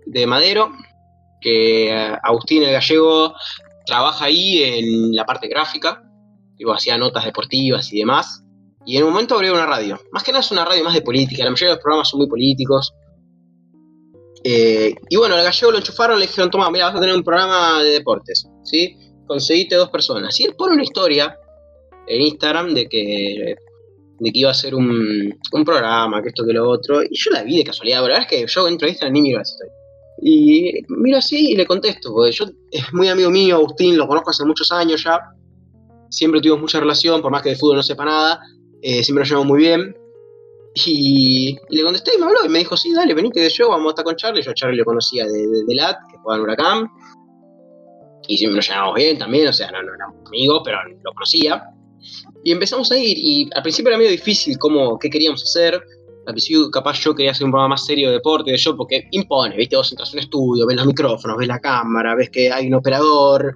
[0.06, 0.72] de Madero,
[1.42, 3.34] que eh, Agustín el Gallego
[3.86, 6.04] trabaja ahí en la parte gráfica,
[6.56, 8.44] digo, hacía notas deportivas y demás.
[8.88, 10.00] Y en un momento abrió una radio.
[10.14, 11.44] Más que nada es una radio más de política.
[11.44, 12.94] La mayoría de los programas son muy políticos.
[14.46, 17.22] Eh, y bueno, al gallego lo enchufaron, le dijeron, toma, mira, vas a tener un
[17.22, 18.48] programa de deportes.
[18.64, 18.96] ¿Sí?
[19.28, 20.40] Conseguiste dos personas.
[20.40, 21.38] Y él pone una historia
[22.08, 23.56] en Instagram de que,
[24.20, 27.04] de que iba a ser un, un programa, que esto, que lo otro.
[27.04, 27.98] Y yo la vi de casualidad.
[27.98, 29.74] La verdad es que yo entro a Instagram ni miro esa historia.
[30.22, 34.30] Y miro así y le contesto, porque yo es muy amigo mío, Agustín, lo conozco
[34.30, 35.20] hace muchos años ya.
[36.10, 38.40] Siempre tuvimos mucha relación, por más que de fútbol no sepa nada
[38.82, 39.96] eh, siempre nos llevamos muy bien.
[40.86, 43.88] Y, le contesté y me habló y me dijo, sí, dale, venite de yo, vamos
[43.88, 44.44] a estar con Charlie.
[44.44, 46.88] Yo a Charlie lo conocía de, de, LAT, que jugaba en Huracán.
[48.28, 51.64] Y siempre nos llevamos bien también, o sea, no, no éramos amigos, pero lo conocía.
[52.44, 55.82] Y empezamos a ir, y al principio era medio difícil cómo, qué queríamos hacer.
[56.28, 59.08] Al principio capaz yo quería hacer un programa más serio de deporte, de yo, porque
[59.12, 59.78] impone, ¿viste?
[59.78, 62.74] Vos entras a un estudio, ves los micrófonos, ves la cámara, ves que hay un
[62.74, 63.56] operador,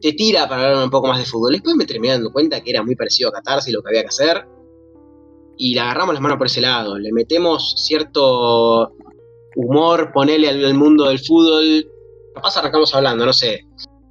[0.00, 1.52] te tira para hablar un poco más de fútbol.
[1.52, 4.08] Después me terminé dando cuenta que era muy parecido a Catarsis lo que había que
[4.08, 4.55] hacer
[5.58, 6.98] y le agarramos las manos por ese lado.
[6.98, 8.92] Le metemos cierto
[9.56, 11.88] humor, ponele al, mundo del fútbol.
[12.34, 13.60] Capaz arrancamos hablando, no sé,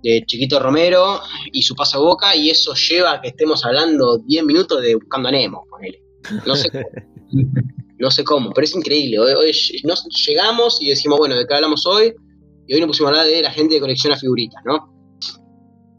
[0.02, 1.20] de Chiquito Romero
[1.52, 4.96] y su paso a boca, y eso lleva a que estemos hablando 10 minutos de
[4.96, 6.02] Buscando a Nemo, ponele.
[6.46, 6.86] No sé cómo.
[8.00, 9.20] no sé cómo, pero es increíble.
[9.20, 9.52] Hoy,
[9.84, 12.14] nos llegamos y decimos, bueno, ¿de qué hablamos hoy?
[12.68, 14.92] Y hoy nos pusimos a hablar de la gente que colecciona figuritas, ¿no?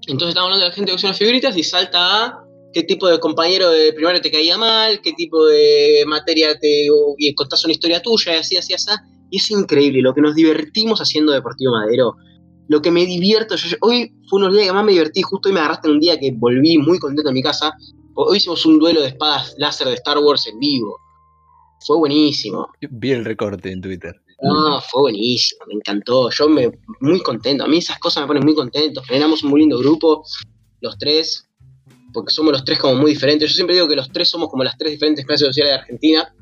[0.08, 2.45] Entonces estamos hablando de la gente que colecciona figuritas y salta a
[2.76, 6.86] qué tipo de compañero de primaria te caía mal, qué tipo de materia te.
[7.16, 8.90] y contás una historia tuya, y así, así, así.
[9.30, 12.16] Y es increíble lo que nos divertimos haciendo Deportivo Madero.
[12.68, 15.60] Lo que me divierto, hoy fue unos días que más me divertí, justo hoy me
[15.60, 17.72] agarraste un día que volví muy contento a mi casa.
[18.12, 20.98] Hoy hicimos un duelo de espadas láser de Star Wars en vivo.
[21.86, 22.68] Fue buenísimo.
[22.90, 24.14] Vi el recorte en Twitter.
[24.42, 26.28] No, fue buenísimo, me encantó.
[26.28, 27.64] Yo me muy contento.
[27.64, 29.00] A mí esas cosas me ponen muy contento.
[29.00, 30.24] Generamos un muy lindo grupo,
[30.82, 31.45] los tres
[32.12, 33.50] porque somos los tres como muy diferentes.
[33.50, 36.34] Yo siempre digo que los tres somos como las tres diferentes clases sociales de Argentina.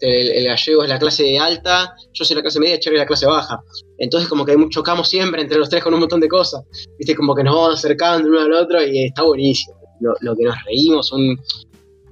[0.00, 3.26] El, gallego es la clase alta, yo soy la clase media, Cherry es la clase
[3.26, 3.60] baja.
[3.98, 6.62] Entonces como que chocamos siempre entre los tres con un montón de cosas.
[6.98, 9.76] Viste, como que nos vamos acercando uno al otro y está buenísimo.
[10.00, 11.12] lo, lo que nos reímos.
[11.12, 11.38] Un,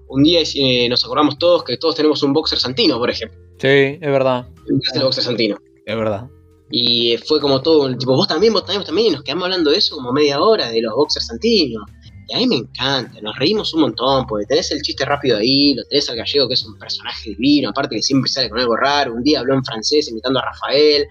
[0.09, 3.39] un día eh, nos acordamos todos que todos tenemos un boxer santino, por ejemplo.
[3.59, 4.47] Sí, es verdad.
[4.95, 5.57] El boxer santino.
[5.85, 6.29] Es verdad.
[6.71, 9.71] Y fue como todo, tipo, vos también, vos también, vos también, y nos quedamos hablando
[9.71, 11.83] de eso como media hora, de los boxers santinos.
[12.29, 15.75] Y a mí me encanta, nos reímos un montón, porque tenés el chiste rápido ahí,
[15.75, 18.77] lo tenés al gallego, que es un personaje divino, aparte que siempre sale con algo
[18.77, 21.07] raro, un día habló en francés imitando a Rafael.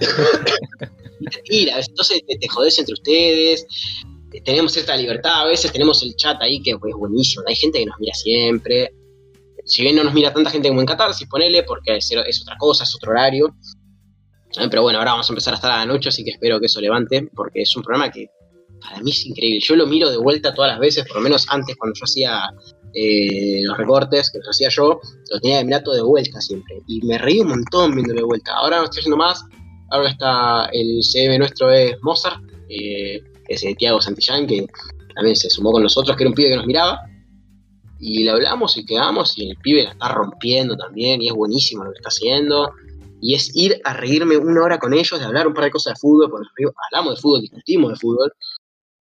[1.50, 3.66] Mira, entonces te, te jodés entre ustedes,
[4.44, 7.86] tenemos esta libertad, a veces tenemos el chat ahí que es buenísimo, hay gente que
[7.86, 8.94] nos mira siempre,
[9.64, 12.56] si bien no nos mira tanta gente como en Catarsis, ponele, porque es, es otra
[12.58, 13.54] cosa, es otro horario,
[14.70, 16.66] pero bueno, ahora vamos a empezar a estar a la noche, así que espero que
[16.66, 18.30] eso levante, porque es un programa que
[18.80, 19.60] para mí es increíble.
[19.60, 22.50] Yo lo miro de vuelta todas las veces, por lo menos antes cuando yo hacía
[22.94, 26.82] eh, los recortes, que los hacía yo, lo tenía de mirar todo de vuelta siempre.
[26.86, 28.52] Y me reí un montón viéndolo de vuelta.
[28.54, 29.44] Ahora no estoy haciendo más,
[29.90, 34.66] ahora está el CM nuestro es Mozart, eh, ese Tiago Santillán, que
[35.14, 37.00] también se sumó con nosotros, que era un pibe que nos miraba.
[37.98, 41.84] Y le hablamos y quedamos, y el pibe la está rompiendo también, y es buenísimo
[41.84, 42.72] lo que está haciendo
[43.20, 45.94] y es ir a reírme una hora con ellos, de hablar un par de cosas
[45.94, 48.32] de fútbol, porque hablamos de fútbol, discutimos de fútbol,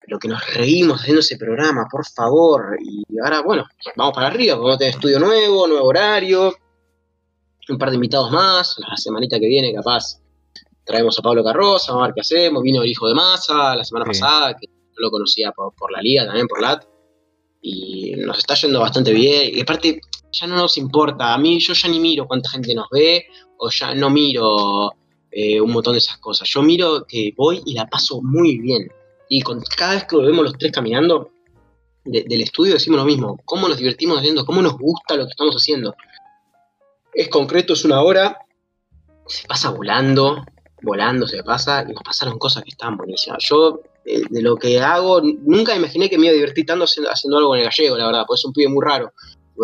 [0.09, 2.77] pero que nos reímos haciendo ese programa, por favor.
[2.81, 6.51] Y ahora, bueno, vamos para arriba, vamos a tener estudio nuevo, nuevo horario,
[7.69, 10.19] un par de invitados más, la semanita que viene capaz
[10.83, 13.83] traemos a Pablo Carroza, vamos a ver qué hacemos, vino el hijo de Massa la
[13.83, 16.83] semana pasada, que no lo conocía por, por la liga, también por LAT,
[17.61, 21.35] y nos está yendo bastante bien, y aparte ya no nos importa.
[21.35, 24.91] A mí yo ya ni miro cuánta gente nos ve o ya no miro
[25.29, 26.49] eh, un montón de esas cosas.
[26.49, 28.89] Yo miro que voy y la paso muy bien.
[29.29, 31.31] Y con, cada vez que lo vemos los tres caminando
[32.03, 33.39] del estudio decimos lo mismo.
[33.45, 34.45] ¿Cómo nos divertimos haciendo?
[34.45, 35.95] ¿Cómo nos gusta lo que estamos haciendo?
[37.13, 38.39] Es concreto, es una hora.
[39.27, 40.43] Se pasa volando,
[40.81, 43.43] volando se pasa y nos pasaron cosas que estaban buenísimas.
[43.47, 47.11] Yo, eh, de, lo que hago, nunca imaginé que me iba a divertir tanto haciendo,
[47.11, 49.13] haciendo algo en el gallego, la verdad, porque es un pibe muy raro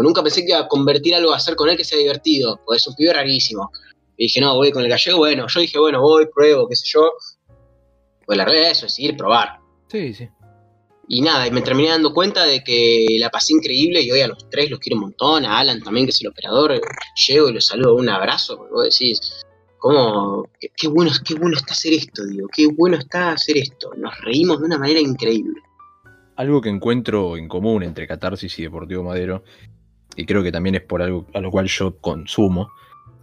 [0.03, 2.77] nunca pensé que iba a convertir algo a hacer con él que sea divertido, porque
[2.77, 3.71] es un pibe rarísimo.
[4.17, 6.85] Y dije, no, voy con el gallego, bueno, yo dije, bueno, voy, pruebo, qué sé
[6.87, 7.11] yo.
[8.25, 9.59] Pues la realidad es eso, es ir, probar.
[9.87, 10.29] Sí, sí.
[11.07, 14.27] Y nada, y me terminé dando cuenta de que la pasé increíble y hoy a
[14.27, 16.81] los tres los quiero un montón, a Alan también, que es el operador,
[17.27, 19.45] llego y los saludo un abrazo, porque vos decís,
[19.77, 23.91] cómo, qué, bueno, qué bueno está hacer esto, digo, qué bueno está hacer esto.
[23.97, 25.61] Nos reímos de una manera increíble.
[26.37, 29.43] Algo que encuentro en común entre Catarsis y Deportivo Madero
[30.15, 32.69] y creo que también es por algo a lo cual yo consumo,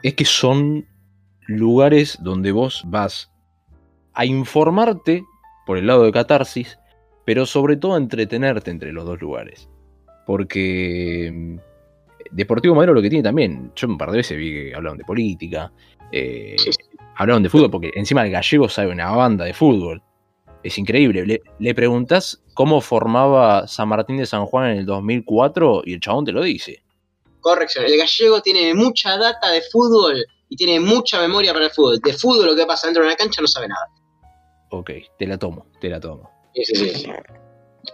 [0.03, 0.87] es que son
[1.47, 3.32] lugares donde vos vas
[4.15, 5.25] a informarte
[5.67, 6.79] por el lado de catarsis,
[7.25, 9.69] pero sobre todo a entretenerte entre los dos lugares.
[10.27, 11.59] Porque mm,
[12.33, 15.05] Deportivo Madero lo que tiene también, yo un par de veces vi que hablaban de
[15.05, 15.71] política,
[16.11, 16.57] eh,
[17.17, 20.03] hablaban de fútbol, porque encima el gallego sabe una banda de fútbol.
[20.63, 21.27] Es increíble.
[21.27, 26.01] Le, le preguntás cómo formaba San Martín de San Juan en el 2004 y el
[26.01, 26.83] chabón te lo dice.
[27.41, 31.99] Corrección, el gallego tiene mucha data de fútbol y tiene mucha memoria para el fútbol.
[31.99, 33.89] De fútbol, lo que pasa dentro de una cancha, no sabe nada.
[34.73, 36.31] Ok, te la tomo, te la tomo.
[36.55, 37.07] Sí, sí, sí.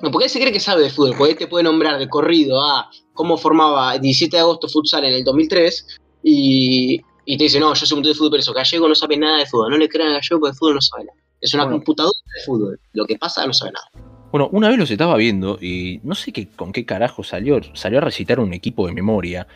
[0.01, 2.09] No, porque él se cree que sabe de fútbol, porque él te puede nombrar de
[2.09, 7.59] corrido a cómo formaba 17 de agosto futsal en el 2003 y, y te dice,
[7.59, 9.73] no, yo soy un de fútbol, pero eso, Gallego no sabe nada de fútbol.
[9.73, 11.19] No le crean a Gallego porque de fútbol no sabe nada.
[11.41, 12.81] Es una computadora de fútbol.
[12.93, 14.07] Lo que pasa no sabe nada.
[14.31, 17.61] Bueno, una vez los estaba viendo y no sé qué, con qué carajo salió.
[17.75, 19.49] Salió a recitar un equipo de memoria.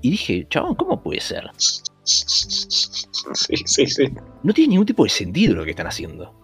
[0.00, 1.44] Y dije, chabón, ¿cómo puede ser?
[2.04, 4.04] Sí, sí, sí.
[4.42, 6.43] No tiene ningún tipo de sentido lo que están haciendo.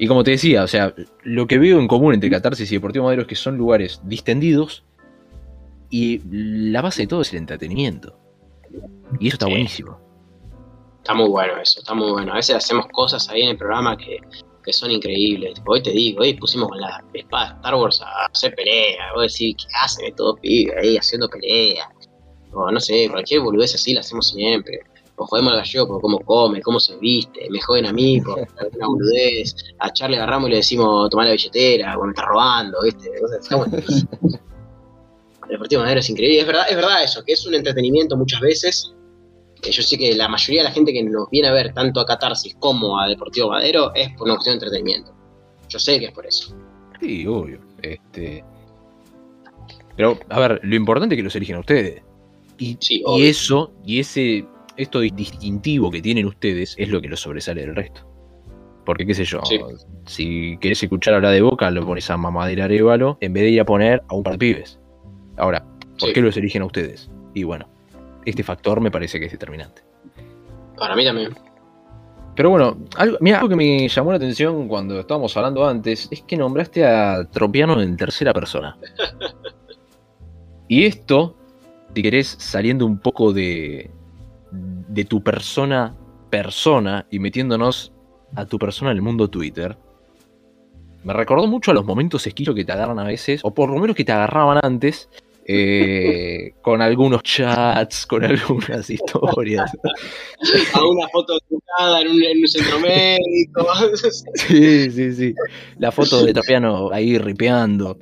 [0.00, 3.04] Y como te decía, o sea, lo que veo en común entre Catarsis y Deportivo
[3.04, 4.82] Madero es que son lugares distendidos
[5.90, 8.18] y la base de todo es el entretenimiento.
[9.20, 10.00] Y eso está buenísimo.
[10.98, 12.32] Está muy bueno eso, está muy bueno.
[12.32, 14.20] A veces hacemos cosas ahí en el programa que
[14.64, 15.60] que son increíbles.
[15.66, 19.12] hoy te digo, hoy pusimos con la espada de Star Wars a hacer pelea.
[19.14, 21.90] Vos decís, ¿qué hacen estos pibes ahí haciendo pelea?
[22.52, 24.80] O no sé, cualquier boludez así la hacemos siempre.
[25.22, 27.48] O jodemos al gallego por cómo come, cómo se viste.
[27.50, 28.38] Me joden a mí por
[28.74, 29.54] una boludez.
[29.78, 33.10] A Charlie agarramos y le decimos, tomar la billetera, o me está robando, ¿viste?
[35.44, 36.40] El Deportivo Madero es increíble.
[36.40, 38.94] Es verdad, es verdad eso, que es un entretenimiento muchas veces
[39.68, 42.06] yo sé que la mayoría de la gente que nos viene a ver tanto a
[42.06, 45.12] Catarsis como a Deportivo Madero es por una cuestión de entretenimiento.
[45.68, 46.54] Yo sé que es por eso.
[47.00, 47.60] Sí, obvio.
[47.82, 48.44] Este...
[49.96, 52.02] Pero, a ver, lo importante es que los eligen a ustedes.
[52.58, 54.46] Y, y eso, y ese,
[54.82, 58.06] esto distintivo que tienen ustedes es lo que los sobresale del resto.
[58.84, 59.40] Porque, qué sé yo,
[60.06, 63.60] si querés escuchar hablar de boca, lo pones a Mamadera Arevalo en vez de ir
[63.60, 64.80] a poner a un par de pibes.
[65.36, 65.64] Ahora,
[65.98, 67.10] ¿por qué los eligen a ustedes?
[67.34, 67.68] Y bueno,
[68.24, 69.82] este factor me parece que es determinante.
[70.76, 71.34] Para mí también.
[72.34, 76.22] Pero bueno, algo, mira, algo que me llamó la atención cuando estábamos hablando antes es
[76.22, 78.78] que nombraste a Tropiano en tercera persona.
[80.68, 81.36] y esto,
[81.94, 83.90] si querés, saliendo un poco de,
[84.90, 85.96] de tu persona,
[86.30, 87.92] persona, y metiéndonos
[88.34, 89.78] a tu persona en el mundo Twitter,
[91.04, 93.78] me recordó mucho a los momentos esquillos que te agarran a veces, o por lo
[93.78, 95.08] menos que te agarraban antes,
[95.46, 99.70] eh, con algunos chats, con algunas historias.
[100.74, 103.66] A una foto de en un, en un centro médico.
[104.34, 105.34] Sí, sí, sí.
[105.78, 107.98] La foto de Tropiano ahí ripeando.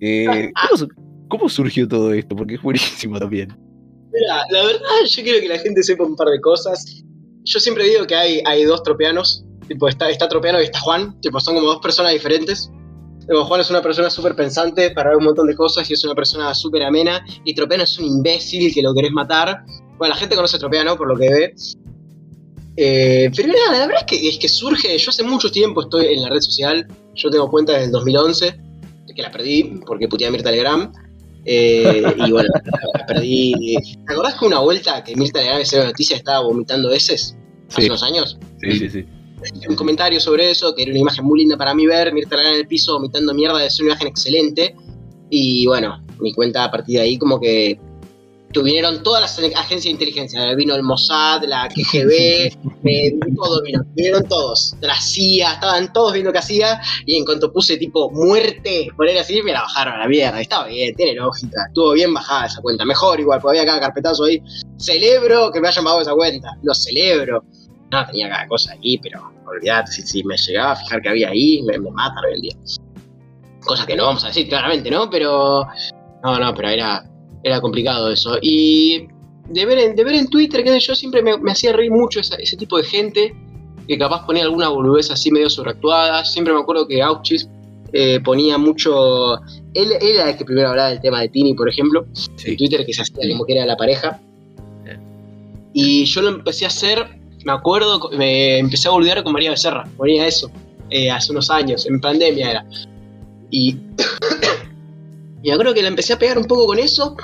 [0.00, 0.92] Eh, ¿cómo,
[1.28, 2.36] ¿Cómo surgió todo esto?
[2.36, 3.65] Porque es buenísimo también.
[4.50, 7.02] La verdad, yo quiero que la gente sepa un par de cosas.
[7.44, 9.44] Yo siempre digo que hay, hay dos tropianos.
[9.68, 11.20] Tipo, está, está Tropiano y está Juan.
[11.20, 12.70] Tipo, son como dos personas diferentes.
[13.28, 16.14] Juan es una persona súper pensante para ver un montón de cosas y es una
[16.14, 17.24] persona súper amena.
[17.44, 19.64] Y Tropiano es un imbécil que lo querés matar.
[19.98, 21.54] Bueno, la gente conoce a Tropiano por lo que ve.
[22.76, 24.96] Eh, pero la verdad es que, es que surge.
[24.96, 26.86] Yo hace mucho tiempo estoy en la red social.
[27.14, 28.60] Yo tengo cuenta desde el 2011,
[29.14, 30.50] que la perdí porque puteé a Mirta.
[31.46, 32.48] Eh, y bueno,
[32.94, 33.76] la perdí.
[34.06, 37.36] ¿Te acordás que una vuelta que Mirta Legrand en noticia estaba vomitando heces?
[37.68, 38.38] Hace unos años.
[38.60, 39.06] Sí, sí, sí
[39.68, 42.56] un comentario sobre eso, que era una imagen muy linda para mí ver, Mirta en
[42.56, 44.74] el piso vomitando mierda, es una imagen excelente.
[45.30, 47.78] Y bueno, mi cuenta a partir de ahí como que
[48.62, 52.10] vinieron todas las agencias de inteligencia, vino el Mossad, la KGB,
[52.84, 57.52] eh, todo vino, vinieron todos, la CIA, estaban todos viendo qué hacía, y en cuanto
[57.52, 61.66] puse tipo muerte, poner así, me la bajaron a la mierda, estaba bien, tiene lógica,
[61.68, 64.42] estuvo bien bajada esa cuenta, mejor igual, porque había cada carpetazo ahí,
[64.78, 67.44] celebro que me hayan bajado esa cuenta, lo celebro,
[67.90, 71.62] no, tenía cada cosa ahí, pero olvidate, si, me llegaba a fijar que había ahí,
[71.62, 72.56] me, me matan hoy en día.
[73.64, 75.08] Cosa que no vamos a decir claramente, ¿no?
[75.10, 75.64] Pero.
[76.22, 77.04] No, no, pero era,
[77.46, 78.38] era complicado eso.
[78.42, 79.08] Y
[79.48, 82.56] de ver en, de ver en Twitter, que yo siempre me, hacía reír mucho ese
[82.56, 83.34] tipo de gente
[83.86, 86.24] que capaz ponía alguna boludez así medio sobreactuada.
[86.24, 87.48] Siempre me acuerdo que Auchis
[87.92, 89.36] eh, ponía mucho.
[89.74, 92.06] Él, era el que primero hablaba del tema de Tini, por ejemplo,
[92.44, 94.20] en Twitter, que se hacía como que era la pareja.
[95.72, 97.06] Y yo lo empecé a hacer
[97.46, 100.50] me acuerdo, me empecé a volver con María Becerra, ponía eso,
[100.90, 102.66] eh, hace unos años, en pandemia era.
[103.52, 103.76] Y,
[105.46, 107.16] y me que la empecé a pegar un poco con eso.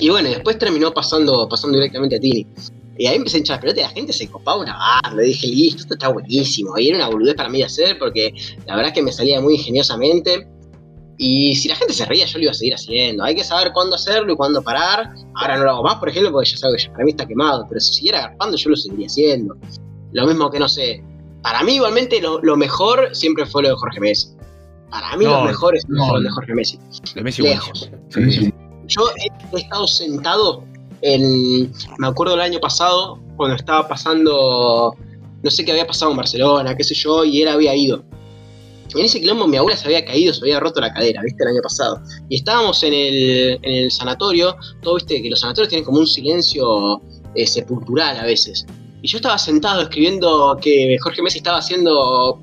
[0.00, 2.44] Y bueno, después terminó pasando, pasando directamente a Tini.
[2.98, 5.14] Y ahí empecé a hinchar pelota y la gente se copaba una barra.
[5.14, 6.76] Le dije, listo, esto está buenísimo.
[6.76, 8.34] Y era una boludez para mí de hacer porque
[8.66, 10.48] la verdad es que me salía muy ingeniosamente.
[11.18, 13.22] Y si la gente se reía, yo lo iba a seguir haciendo.
[13.22, 15.14] Hay que saber cuándo hacerlo y cuándo parar.
[15.36, 17.64] Ahora no lo hago más, por ejemplo, porque ya sabgo que para mí está quemado.
[17.68, 19.56] Pero si siguiera agarpando, yo lo seguiría haciendo.
[20.10, 21.00] Lo mismo que, no sé.
[21.42, 24.36] Para mí, igualmente, lo, mejor siempre fue lo de Jorge Messi.
[24.90, 26.78] Para mí, lo mejor es lo de Jorge Messi.
[27.14, 27.90] De Messi Lejos.
[28.88, 30.64] Yo he, estado sentado
[31.02, 31.72] en.
[31.98, 34.96] Me acuerdo el año pasado, cuando estaba pasando.
[35.42, 38.02] No sé qué había pasado en Barcelona, qué sé yo, y él había ido
[38.94, 41.42] en ese quilombo mi abuela se había caído, se había roto la cadera, ¿viste?
[41.42, 42.00] El año pasado.
[42.28, 45.22] Y estábamos en el, en el sanatorio, todo, ¿viste?
[45.22, 47.00] Que los sanatorios tienen como un silencio
[47.34, 48.66] eh, sepultural a veces.
[49.02, 52.40] Y yo estaba sentado escribiendo que Jorge Messi estaba haciendo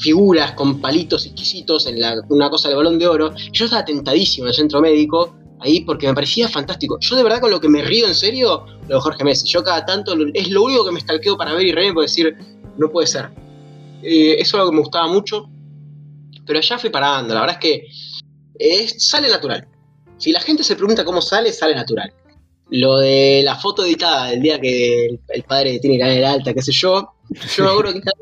[0.00, 1.98] figuras con palitos exquisitos en
[2.28, 3.34] una cosa del balón de oro.
[3.52, 6.98] Yo estaba tentadísimo en el centro médico ahí porque me parecía fantástico.
[7.00, 9.46] Yo de verdad con lo que me río en serio, lo de Jorge Messi.
[9.48, 12.36] Yo cada tanto es lo único que me estalqueo para ver y reír por decir,
[12.78, 13.30] no puede ser.
[14.02, 15.48] Eh, eso es algo que me gustaba mucho
[16.50, 17.32] pero ya fui parando.
[17.32, 17.86] La verdad es que
[18.58, 19.68] es, sale natural.
[20.18, 22.12] Si la gente se pregunta cómo sale, sale natural.
[22.70, 26.60] Lo de la foto editada del día que el, padre tiene que el alta, qué
[26.60, 27.14] sé yo,
[27.56, 28.00] yo me acuerdo que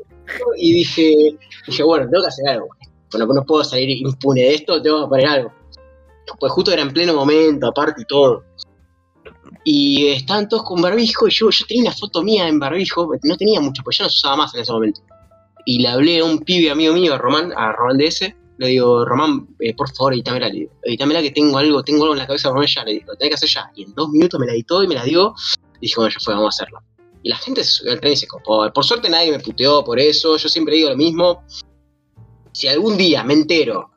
[0.57, 2.67] y dije, dije, bueno, tengo que hacer algo.
[3.11, 5.53] Bueno, no puedo salir impune de esto, tengo que poner algo.
[6.39, 8.43] Pues justo era en pleno momento, aparte y todo.
[9.63, 13.37] Y estaban todos con barbijo y yo, yo tenía una foto mía en barbijo, no
[13.37, 15.01] tenía mucho, pues yo no se usaba más en ese momento
[15.69, 19.05] y le hablé a un pibe amigo mío, a Román, a Román DS, le digo,
[19.05, 22.49] Román, eh, por favor, editámela, le digo, que tengo algo, tengo algo en la cabeza,
[22.49, 23.71] Román ya, le digo, tenés que hacer ya.
[23.75, 25.35] Y en dos minutos me la editó y me la dio,
[25.77, 26.79] y dije, bueno, ya fue, vamos a hacerlo.
[27.23, 28.71] Y la gente se subió al tren y se copó.
[28.71, 31.43] Por suerte nadie me puteó por eso, yo siempre digo lo mismo.
[32.51, 33.91] Si algún día me entero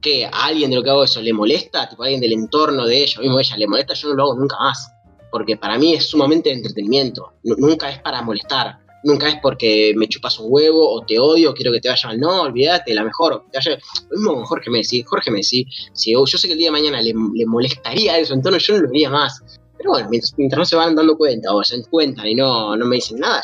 [0.00, 2.86] que a alguien de lo que hago eso le molesta, tipo a alguien del entorno
[2.86, 4.90] de ella, mismo ella le molesta, yo no lo hago nunca más.
[5.30, 10.38] Porque para mí es sumamente entretenimiento, nunca es para molestar nunca es porque me chupas
[10.40, 12.18] un huevo o te odio quiero que te vaya mal.
[12.18, 13.44] No, olvídate, la mejor.
[13.54, 13.78] Vaya...
[14.10, 15.02] Lo mismo con Jorge Messi.
[15.04, 17.14] Jorge Messi, si yo, sé que el día de mañana le,
[17.46, 19.55] molestaría eso, entonces yo no lo haría más.
[19.78, 22.96] Pero bueno, mientras, no se van dando cuenta o se encuentran y no, no me
[22.96, 23.42] dicen nada,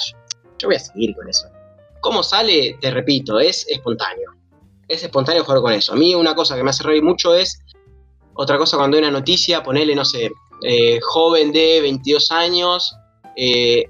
[0.58, 1.46] yo, voy a seguir con eso.
[2.00, 2.78] ¿Cómo sale?
[2.80, 4.32] Te repito, es espontáneo.
[4.88, 5.92] Es espontáneo jugar con eso.
[5.92, 7.60] A mí una cosa que me hace reír mucho es,
[8.34, 10.30] otra cosa cuando hay una noticia, ponerle, no sé,
[10.62, 12.96] eh, joven de 22 años,
[13.36, 13.84] eh,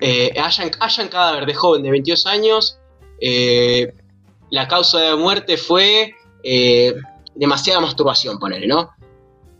[0.00, 2.78] eh, hayan, cadáver de joven de 22 años.
[3.20, 3.92] eh,
[4.50, 6.14] la causa de muerte fue
[7.34, 8.90] demasiada masturbación, ponele, ¿no?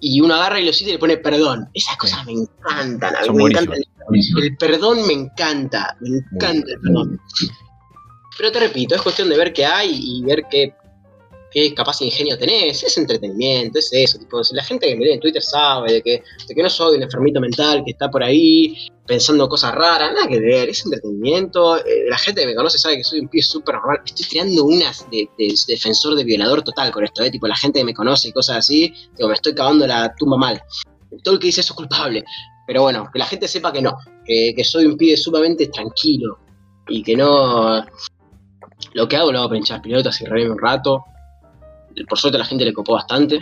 [0.07, 1.71] Y uno agarra y lo cita y le pone perdón.
[1.73, 3.17] Esas cosas me encantan.
[3.17, 5.97] A mí Son me encanta el, el perdón, me encanta.
[6.01, 7.21] Me encanta el perdón.
[8.37, 10.75] Pero te repito, es cuestión de ver qué hay y ver qué,
[11.55, 12.83] qué capaz ingenio tenés.
[12.83, 14.19] Es entretenimiento, es eso.
[14.19, 16.97] Tipo, la gente que me lee en Twitter sabe de que, de que no soy
[16.97, 18.77] un enfermito mental que está por ahí
[19.07, 21.79] pensando cosas raras, nada que ver, es entretenimiento.
[21.79, 24.01] Eh, la gente que me conoce sabe que soy un pibe súper normal.
[24.05, 27.31] Estoy tirando unas de, de defensor de violador total con esto, ¿eh?
[27.31, 30.37] Tipo, la gente que me conoce y cosas así, digo, me estoy cavando la tumba
[30.37, 30.61] mal.
[31.23, 32.25] Todo el que dice eso es culpable.
[32.67, 36.39] Pero bueno, que la gente sepa que no, que, que soy un pibe sumamente tranquilo
[36.89, 37.85] y que no.
[38.95, 41.05] Lo que hago lo hago para hinchar pilotas y reírme un rato.
[42.09, 43.41] Por suerte a la gente le copó bastante.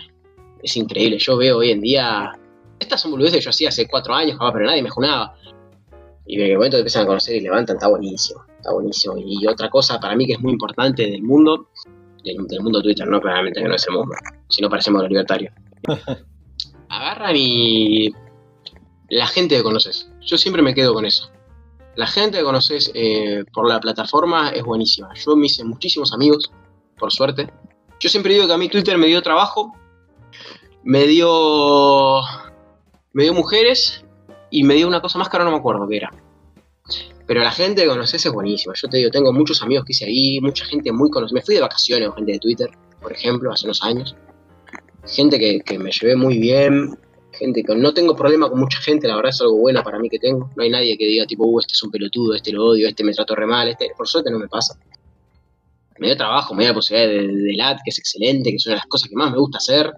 [0.62, 1.18] Es increíble.
[1.18, 2.32] Yo veo hoy en día.
[2.78, 5.34] Estas son boludeces que yo hacía hace cuatro años, jamás, pero nadie me junaba.
[6.26, 8.44] Y de momento te empiezan a conocer y levantan, está buenísimo.
[8.56, 9.14] Está buenísimo.
[9.18, 11.68] Y otra cosa para mí que es muy importante del mundo,
[12.24, 14.14] del, del mundo Twitter, no claramente que no es el mundo.
[14.48, 15.52] Si no parecemos los libertarios.
[16.88, 18.12] Agarran y.
[19.08, 20.10] La gente que conoces.
[20.20, 21.30] Yo siempre me quedo con eso.
[21.96, 25.12] La gente que conoces eh, por la plataforma es buenísima.
[25.14, 26.50] Yo me hice muchísimos amigos,
[26.98, 27.52] por suerte.
[28.02, 29.72] Yo siempre digo que a mí Twitter me dio trabajo,
[30.82, 32.20] me dio.
[33.12, 34.04] me dio mujeres
[34.50, 36.10] y me dio una cosa más que ahora no me acuerdo qué era.
[37.28, 38.74] Pero la gente que conoces es buenísima.
[38.74, 41.36] Yo te digo, tengo muchos amigos que hice ahí, mucha gente muy conocida.
[41.36, 44.16] Me fui de vacaciones con gente de Twitter, por ejemplo, hace unos años.
[45.06, 46.98] Gente que, que me llevé muy bien,
[47.30, 50.08] gente que no tengo problema con mucha gente, la verdad es algo bueno para mí
[50.08, 50.50] que tengo.
[50.56, 53.04] No hay nadie que diga, tipo, uh, este es un pelotudo, este lo odio, este
[53.04, 54.76] me trató re mal, este, por suerte no me pasa.
[55.98, 58.66] Me dio trabajo, me dio la posibilidad de, de, LAT, que es excelente, que es
[58.66, 59.92] una de las cosas que más me gusta hacer.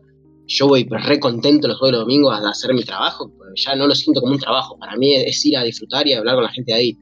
[0.46, 3.86] Yo voy re contento los jueves y los domingos a hacer mi trabajo, ya no
[3.86, 4.78] lo siento como un trabajo.
[4.78, 6.98] Para mí es ir a disfrutar y a hablar con la gente de ahí.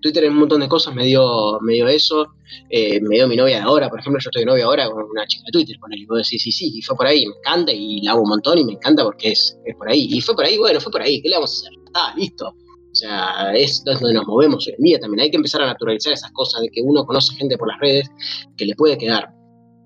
[0.00, 2.28] Twitter en un montón de cosas me dio, me dio eso,
[2.70, 5.02] eh, me dio mi novia de ahora, por ejemplo, yo estoy de novia ahora con
[5.02, 7.26] una chica de Twitter, con él, y vos decís, sí, sí, y fue por ahí,
[7.26, 10.08] me encanta, y la hago un montón, y me encanta porque es, es por ahí,
[10.10, 11.78] y fue por ahí, bueno, fue por ahí, ¿qué le vamos a hacer?
[11.84, 12.54] Está, listo.
[12.90, 16.12] O sea, es donde nos movemos hoy en día también, hay que empezar a naturalizar
[16.12, 18.10] esas cosas de que uno conoce gente por las redes
[18.56, 19.28] que le puede quedar.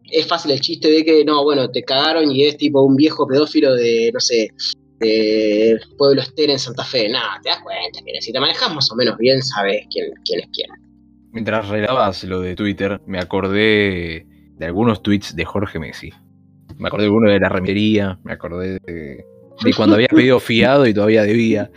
[0.05, 3.27] Es fácil el chiste de que, no, bueno, te cagaron y es tipo un viejo
[3.27, 4.49] pedófilo de, no sé,
[5.01, 7.09] de Pueblo Estero en Santa Fe.
[7.09, 10.41] Nada, te das cuenta, que si te manejas más o menos bien, sabes quién, quién
[10.41, 10.69] es quién.
[11.33, 14.27] Mientras relabas lo de Twitter, me acordé
[14.59, 16.11] de algunos tweets de Jorge Messi.
[16.79, 19.25] Me acordé de uno de la remería, me acordé de,
[19.65, 21.71] de cuando había pedido fiado y todavía debía.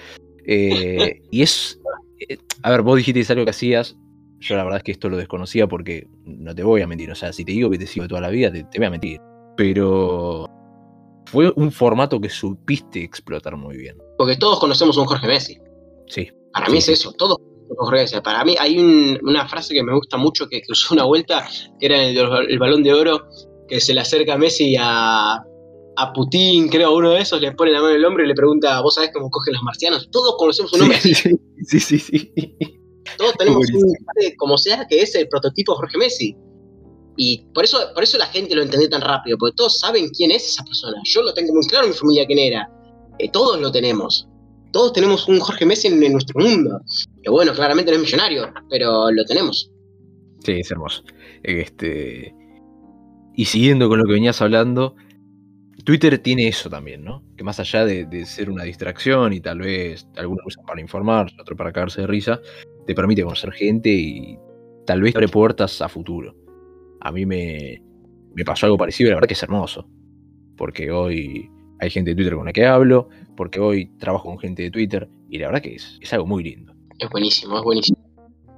[0.47, 1.79] Eh, y es.
[2.29, 3.95] eh, a ver, vos dijiste algo que hacías.
[4.39, 7.09] Yo la verdad es que esto lo desconocía porque no te voy a mentir.
[7.11, 8.89] O sea, si te digo que te sigo toda la vida, te, te voy a
[8.91, 9.19] mentir.
[9.57, 10.47] Pero
[11.25, 13.97] fue un formato que supiste explotar muy bien.
[14.17, 15.57] Porque todos conocemos a un Jorge Messi.
[16.07, 16.29] Sí.
[16.53, 18.21] Para mí es eso, todos conocemos a un Jorge Messi.
[18.21, 21.47] Para mí hay un- una frase que me gusta mucho que, que usó una vuelta,
[21.79, 22.17] que era el,
[22.49, 23.27] el balón de oro,
[23.67, 25.41] que se le acerca a Messi a,
[25.97, 28.35] a Putin, creo, uno de esos, le pone la mano en el hombro y le
[28.35, 30.09] pregunta, ¿vos sabés cómo cogen los marcianos?
[30.11, 32.31] Todos conocemos un hombre así, Sí, sí, sí,
[33.17, 33.95] todos tenemos un
[34.37, 36.35] como sea que es el prototipo de Jorge Messi.
[37.17, 40.31] Y por eso, por eso la gente lo entendió tan rápido, porque todos saben quién
[40.31, 40.97] es esa persona.
[41.05, 42.69] Yo lo tengo muy claro en mi familia quién era.
[43.19, 44.27] Eh, todos lo tenemos.
[44.73, 46.81] Todos tenemos un Jorge Messi en, en nuestro mundo.
[47.23, 49.71] Que bueno, claramente no es millonario, pero lo tenemos.
[50.43, 51.03] Sí, es hermoso.
[51.43, 52.35] Este.
[53.33, 54.95] Y siguiendo con lo que venías hablando,
[55.85, 57.23] Twitter tiene eso también, ¿no?
[57.37, 61.31] Que más allá de, de ser una distracción y tal vez algunos usan para informar,
[61.39, 62.41] otro para cagarse de risa,
[62.87, 64.37] te permite conocer gente y
[64.85, 66.35] tal vez abre puertas a futuro.
[67.01, 67.83] A mí me,
[68.33, 69.87] me pasó algo parecido y la verdad que es hermoso.
[70.57, 74.63] Porque hoy hay gente de Twitter con la que hablo, porque hoy trabajo con gente
[74.63, 76.73] de Twitter y la verdad que es, es algo muy lindo.
[76.97, 77.99] Es buenísimo, es buenísimo.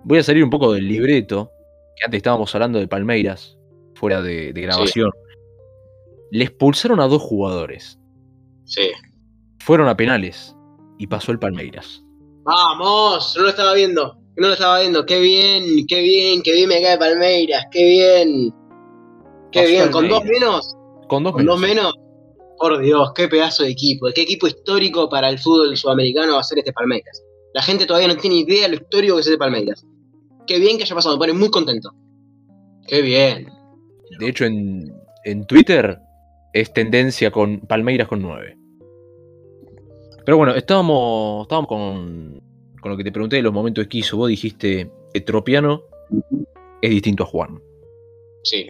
[0.05, 1.51] Voy a salir un poco del libreto,
[1.97, 3.57] que antes estábamos hablando de Palmeiras,
[3.95, 5.11] fuera de, de grabación.
[6.31, 7.99] Le expulsaron a dos jugadores.
[8.65, 8.89] Sí.
[9.59, 10.55] Fueron a penales
[10.97, 12.03] y pasó el Palmeiras.
[12.43, 14.17] Vamos, no lo estaba viendo.
[14.37, 15.05] No lo estaba viendo.
[15.05, 17.65] Qué bien, qué bien, qué bien me cae Palmeiras.
[17.71, 18.53] Qué bien.
[19.51, 20.75] Qué Pasó bien, con dos menos.
[21.07, 21.75] Con dos Con dos menos.
[21.75, 21.93] menos.
[22.59, 24.07] Por Dios, qué pedazo de equipo.
[24.13, 27.23] Qué equipo histórico para el fútbol sudamericano va a ser este Palmeiras.
[27.53, 29.85] La gente todavía no tiene idea de lo histórico que es este Palmeiras.
[30.47, 31.91] Qué bien que haya pasado, me pone muy contento.
[32.87, 33.47] Qué bien.
[34.19, 34.91] De hecho, en,
[35.25, 35.99] en Twitter
[36.61, 38.57] es tendencia con Palmeiras con 9.
[40.25, 42.41] Pero bueno, estábamos, estábamos con,
[42.81, 44.17] con lo que te pregunté de los momentos que hizo.
[44.17, 45.83] Vos dijiste que Tropiano
[46.81, 47.61] es distinto a Juan.
[48.43, 48.67] Sí.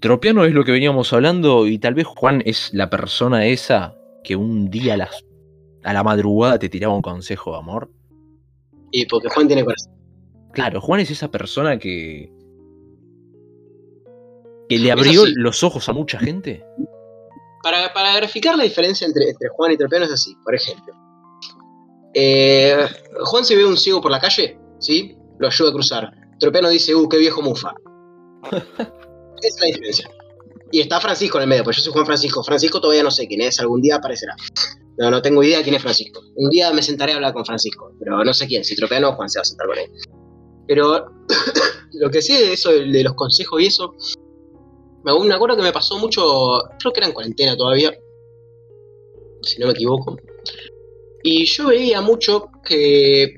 [0.00, 4.36] Tropiano es lo que veníamos hablando y tal vez Juan es la persona esa que
[4.36, 5.24] un día a, las,
[5.82, 7.90] a la madrugada te tiraba un consejo de amor.
[8.90, 9.92] Y porque Juan tiene corazón.
[10.52, 12.32] Claro, Juan es esa persona que.
[14.68, 15.32] Que le abrió sí.
[15.36, 16.64] los ojos a mucha gente.
[17.62, 20.94] Para, para graficar la diferencia entre, entre Juan y Tropiano es así, por ejemplo.
[22.14, 22.86] Eh,
[23.24, 25.16] Juan se ve un ciego por la calle, ¿sí?
[25.38, 26.10] Lo ayuda a cruzar.
[26.38, 27.72] Tropiano dice, uh, qué viejo mufa.
[28.52, 28.68] Esa
[29.42, 30.10] es la diferencia.
[30.70, 32.42] Y está Francisco en el medio, pues yo soy Juan Francisco.
[32.42, 34.34] Francisco todavía no sé quién es, algún día aparecerá.
[34.96, 36.20] No, no tengo idea de quién es Francisco.
[36.36, 38.64] Un día me sentaré a hablar con Francisco, pero no sé quién.
[38.64, 39.90] Si Tropiano o Juan se va a sentar con él.
[40.66, 41.06] Pero
[41.92, 43.94] lo que sé de eso, de los consejos y eso,
[45.04, 47.92] me me acuerdo que me pasó mucho, creo que era en cuarentena todavía,
[49.42, 50.16] si no me equivoco.
[51.22, 53.34] Y yo veía mucho que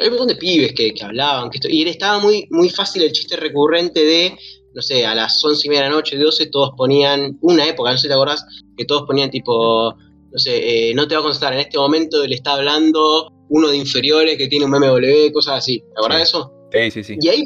[0.00, 3.02] hay un montón de pibes que, que hablaban, que esto, y estaba muy, muy fácil
[3.02, 4.36] el chiste recurrente de,
[4.74, 7.90] no sé, a las once y media de la noche, 12, todos ponían, una época,
[7.90, 8.44] no sé si te acordás,
[8.76, 12.26] que todos ponían tipo, no sé, eh, no te va a contestar, en este momento
[12.26, 15.78] le está hablando uno de inferiores que tiene un BMW, cosas así.
[15.78, 16.52] ¿Te acordás de eso?
[16.72, 17.16] Sí, sí, sí.
[17.20, 17.44] Y ahí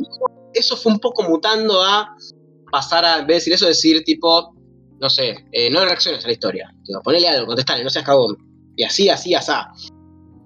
[0.54, 2.16] eso fue un poco mutando a
[2.70, 4.54] pasar a, en vez de decir eso, decir tipo,
[5.00, 6.74] no sé, eh, no reacciones a la historia.
[6.84, 8.36] Digo, ponele algo, contestale, no seas cagón.
[8.76, 9.68] Y así, así, asá.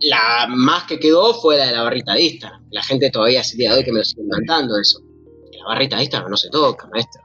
[0.01, 2.67] La más que quedó fue la de la barrita de Instagram.
[2.71, 5.01] La gente todavía el día de hoy que me lo sigue encantando eso.
[5.59, 7.23] La barrita de Instagram no se toca, maestro.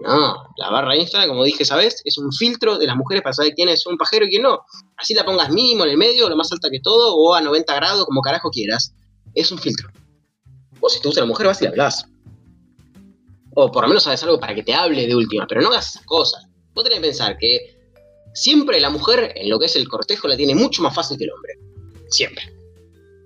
[0.00, 2.02] No, la barra de Instagram, como dije, ¿sabes?
[2.04, 4.60] Es un filtro de las mujeres para saber quién es un pajero y quién no.
[4.96, 7.74] Así la pongas mínimo en el medio, lo más alta que todo, o a 90
[7.74, 8.94] grados, como carajo quieras.
[9.34, 9.88] Es un filtro.
[10.80, 12.06] Vos si te gusta la mujer vas y le hablas.
[13.60, 15.88] O por lo menos sabes algo para que te hable de última, pero no hagas
[15.88, 16.44] esas cosas.
[16.74, 17.76] Vos tenés que pensar que
[18.32, 21.24] siempre la mujer en lo que es el cortejo la tiene mucho más fácil que
[21.24, 21.54] el hombre.
[22.08, 22.44] Siempre.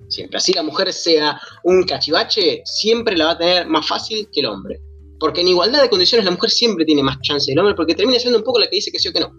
[0.09, 0.39] Siempre.
[0.39, 4.47] Así la mujer sea un cachivache, siempre la va a tener más fácil que el
[4.47, 4.81] hombre.
[5.21, 8.19] Porque en igualdad de condiciones la mujer siempre tiene más chance del hombre porque termina
[8.19, 9.31] siendo un poco la que dice que sí o que no.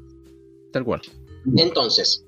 [0.72, 1.02] Tal cual.
[1.58, 2.24] Entonces,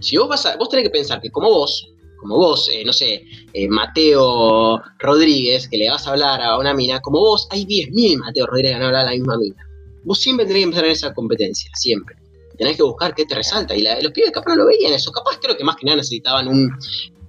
[0.00, 2.92] si vos vas a, vos tenés que pensar que como vos, como vos, eh, no
[2.92, 7.64] sé, eh, Mateo Rodríguez, que le vas a hablar a una mina, como vos, hay
[7.64, 9.68] 10.000 Mateo Rodríguez que van a hablar a la misma mina.
[10.04, 12.16] Vos siempre tenés que empezar en esa competencia, siempre.
[12.56, 13.76] Tenés que buscar qué te resalta.
[13.76, 15.12] Y los pibes capaz no lo veían eso.
[15.12, 16.70] Capaz creo que más que nada necesitaban un,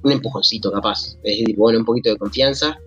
[0.04, 1.18] un empujoncito, capaz.
[1.24, 2.80] Es decir, bueno, un poquito de confianza.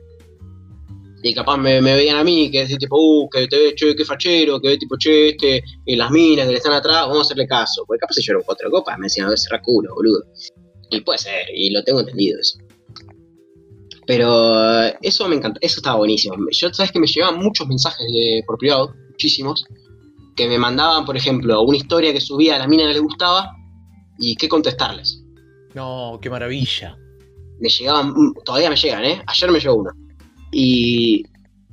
[1.22, 4.05] Y capaz me, veían a mí, que decir tipo, uh, que te ve, che, qué
[4.05, 7.20] fachero, que ve tipo, che, este, y las minas que le están atrás, vamos a
[7.22, 7.84] hacerle caso.
[7.86, 10.24] Porque capaz se lloran cuatro copas, me decían, a ver, cerra culo, boludo.
[10.93, 12.59] Y puede ser, y lo tengo entendido eso.
[14.07, 16.34] Pero eh, eso me encantó, eso estaba buenísimo.
[16.51, 19.64] Yo, sabes que me llegaban muchos mensajes de- por privado, muchísimos,
[20.36, 23.53] que me mandaban, por ejemplo, una historia que subía a la mina que le gustaba
[24.18, 25.22] y qué contestarles.
[25.74, 26.97] No, qué maravilla.
[27.61, 29.22] Me llegaban, mm, todavía me llegan, ¿eh?
[29.26, 29.90] Ayer me llegó uno.
[30.51, 31.24] Y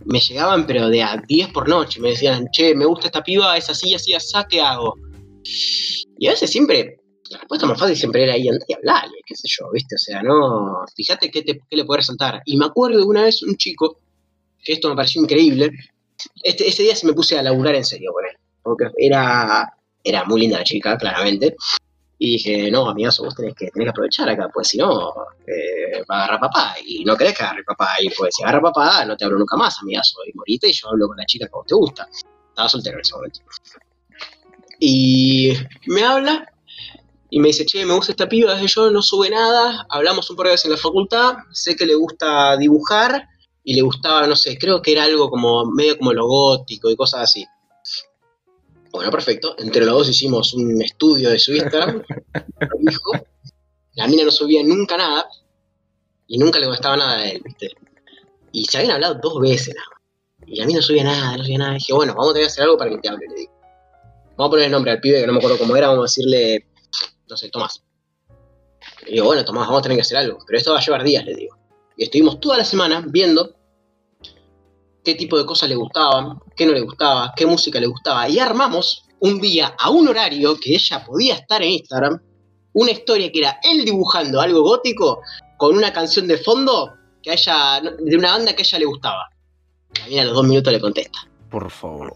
[0.05, 1.99] me llegaban, pero de a 10 por noche.
[1.99, 4.93] Me decían, che, me gusta esta piba, es así, así, así, ¿qué hago?
[6.17, 6.99] Y a veces siempre,
[7.30, 9.95] la respuesta más fácil siempre era ahí, andá y hablale, qué sé yo, ¿viste?
[9.95, 12.41] O sea, no, fíjate qué, te, qué le puede resaltar.
[12.45, 13.99] Y me acuerdo de una vez un chico,
[14.63, 15.71] que esto me pareció increíble,
[16.43, 19.71] este, ese día sí me puse a laburar en serio con él, porque era,
[20.03, 21.55] era muy linda la chica, claramente.
[22.21, 25.13] Y dije, no, amigazo, vos tenés que, tenés que aprovechar acá, pues si no,
[25.47, 26.75] eh, va a agarrar papá.
[26.86, 27.91] Y no querés que agarre papá.
[28.01, 30.17] Y pues si agarra papá, no te hablo nunca más, amigazo.
[30.27, 32.09] Y morite y yo hablo con la chica que a vos te gusta.
[32.49, 33.39] Estaba soltero en ese momento.
[34.80, 35.53] Y
[35.88, 36.49] me habla
[37.30, 40.36] y me dice, che, me gusta esta piba, desde yo no sube nada, hablamos un
[40.36, 43.27] par de veces en la facultad, sé que le gusta dibujar
[43.63, 46.95] y le gustaba, no sé, creo que era algo como medio como lo gótico y
[46.95, 47.45] cosas así.
[48.91, 49.55] Bueno, perfecto.
[49.59, 52.03] Entre los dos hicimos un estudio de su Instagram.
[52.80, 53.11] dijo.
[53.93, 55.27] La mina no subía nunca nada.
[56.27, 57.69] Y nunca le gustaba nada a él, ¿viste?
[58.51, 60.47] Y se habían hablado dos veces nada más.
[60.47, 61.71] Y la mina no subía nada, no subía nada.
[61.71, 63.53] Y dije, bueno, vamos a tener que hacer algo para que te hable, le digo.
[64.38, 66.03] Vamos a poner el nombre al pibe, que no me acuerdo cómo era, vamos a
[66.03, 66.67] decirle,
[67.30, 67.84] no sé, Tomás.
[69.05, 70.39] Y digo, bueno, Tomás, vamos a tener que hacer algo.
[70.45, 71.57] Pero esto va a llevar días, le digo.
[71.97, 73.55] Y estuvimos toda la semana viendo
[75.03, 78.27] qué tipo de cosas le gustaban, qué no le gustaba, qué música le gustaba.
[78.30, 82.21] Y armamos un día a un horario que ella podía estar en Instagram,
[82.73, 85.21] una historia que era él dibujando algo gótico
[85.57, 88.86] con una canción de fondo que a ella, de una banda que a ella le
[88.86, 89.30] gustaba.
[90.07, 91.19] Mina a los dos minutos le contesta.
[91.49, 92.13] Por favor.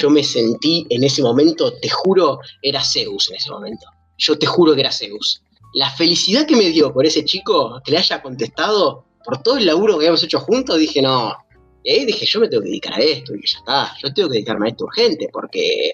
[0.00, 3.86] Yo me sentí en ese momento, te juro, era Zeus en ese momento.
[4.22, 5.42] Yo te juro que era Zeus.
[5.74, 9.66] La felicidad que me dio por ese chico que le haya contestado, por todo el
[9.66, 11.36] laburo que habíamos hecho juntos, dije, no.
[11.82, 13.96] Y ahí dije, yo me tengo que dedicar a esto, y ya está.
[14.00, 15.92] Yo tengo que dedicarme a esto urgente, porque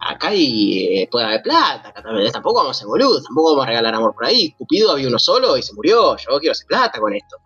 [0.00, 2.02] acá hay, eh, puede haber plata, acá
[2.32, 4.52] tampoco vamos a ser boludos, tampoco vamos a regalar amor por ahí.
[4.52, 7.36] Cupido había uno solo y se murió, yo quiero hacer plata con esto.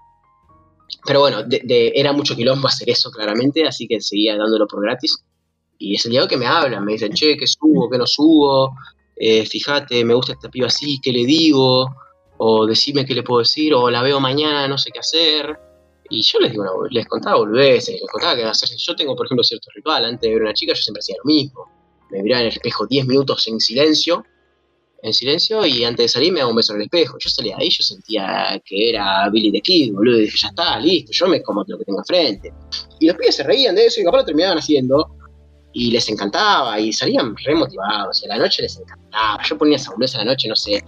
[1.05, 5.25] Pero bueno, era mucho quilombo hacer eso, claramente, así que seguía dándolo por gratis.
[5.79, 8.77] Y es el día que me hablan, me dicen, che, ¿qué subo, qué no subo?
[9.21, 11.87] Eh, fíjate, me gusta esta piba así, ¿qué le digo?
[12.43, 15.59] o decime qué le puedo decir, o la veo mañana, no sé qué hacer.
[16.09, 18.71] Y yo les digo, les contaba boludeces, les contaba que hacer.
[18.79, 20.07] Yo tengo, por ejemplo, cierto ritual.
[20.07, 21.67] Antes de ver una chica, yo siempre hacía lo mismo.
[22.11, 24.25] Me miraba en el espejo 10 minutos en silencio,
[25.03, 27.19] en silencio, y antes de salir me daba un beso en el espejo.
[27.21, 30.81] Yo salía ahí, yo sentía que era Billy the Kid, boludo, y dije, ya está,
[30.81, 32.55] listo, yo me como lo que tengo enfrente.
[33.01, 35.15] Y los pibes se reían de eso y capaz lo terminaban haciendo,
[35.73, 39.43] y les encantaba, y salían re motivados, y a la noche les encantaba.
[39.45, 40.83] Yo ponía esa a la noche, no sé.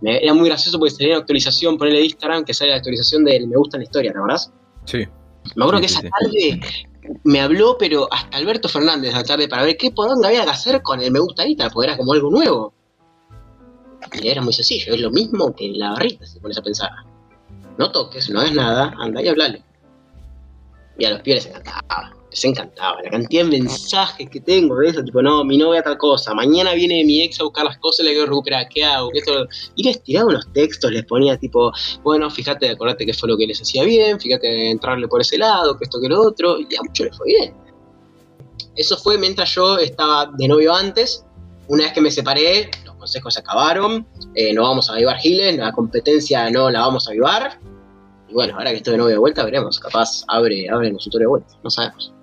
[0.00, 3.24] Me, era muy gracioso porque salía una actualización, ponele de Instagram, que sale la actualización
[3.24, 4.52] del me gusta la historia, ¿te acordás?
[4.84, 5.06] Sí.
[5.56, 6.08] Me acuerdo Sí, que esa sí.
[6.08, 6.60] tarde
[7.24, 10.82] me habló, pero hasta Alberto Fernández la tarde para ver qué poronga había que hacer
[10.82, 12.74] con el me gusta Instagram, porque era como algo nuevo.
[14.22, 16.90] Y era muy sencillo, es lo mismo que la barrita, si pones a pensar.
[17.76, 19.62] No toques, no hagas nada, anda y hablale.
[20.98, 23.02] Y a los pibes les encantaba, les encantaba.
[23.02, 26.74] La cantidad de mensajes que tengo de eso, tipo, no, mi novia tal cosa, mañana
[26.74, 29.10] viene mi ex a buscar las cosas, le quiero recuperar, ¿qué hago?
[29.10, 29.46] ¿Qué esto?
[29.76, 31.72] Y les tiraba unos textos, les ponía tipo,
[32.02, 35.76] bueno, fíjate, acordate que fue lo que les hacía bien, fíjate entrarle por ese lado,
[35.78, 37.54] que esto que lo otro, y a muchos les fue bien.
[38.76, 41.24] Eso fue mientras yo estaba de novio antes.
[41.66, 45.58] Una vez que me separé, los consejos se acabaron, eh, no vamos a avivar Giles,
[45.58, 47.58] la competencia no la vamos a avivar.
[48.28, 51.26] Y bueno, ahora que estoy de novio de vuelta, veremos, capaz abre, abre el consultorio
[51.26, 52.14] de vuelta, no sabemos.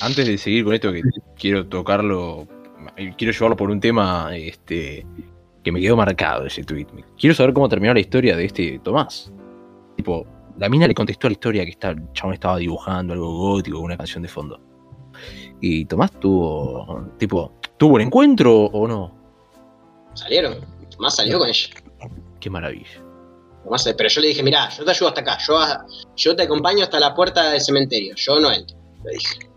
[0.00, 1.02] Antes de seguir con esto, que
[1.38, 2.46] quiero tocarlo,
[2.96, 5.06] eh, quiero llevarlo por un tema este,
[5.62, 6.86] que me quedó marcado ese tweet.
[7.18, 9.32] Quiero saber cómo terminó la historia de este Tomás.
[9.96, 10.26] Tipo,
[10.58, 13.78] la mina le contestó a la historia que está, el chabón estaba dibujando algo gótico,
[13.78, 14.60] una canción de fondo.
[15.60, 19.16] Y Tomás tuvo, tipo, ¿tuvo el encuentro o no?
[20.14, 20.56] Salieron,
[20.90, 21.68] Tomás salió con ella.
[22.40, 23.02] Qué maravilla.
[23.62, 25.56] Tomás, pero yo le dije, mirá, yo te ayudo hasta acá, yo,
[26.16, 29.53] yo te acompaño hasta la puerta del cementerio, yo no entro, le dije.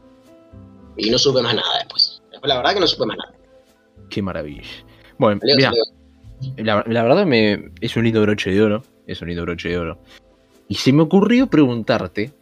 [0.98, 2.22] Y no supe más nada después.
[2.32, 3.34] Después la verdad que no supe más nada.
[4.10, 4.64] Qué maravilla.
[5.18, 5.72] Bueno, mira,
[6.58, 8.84] la verdad me, es un lindo broche de oro.
[9.06, 10.00] Es un lindo broche de oro.
[10.68, 12.34] Y se me ocurrió preguntarte.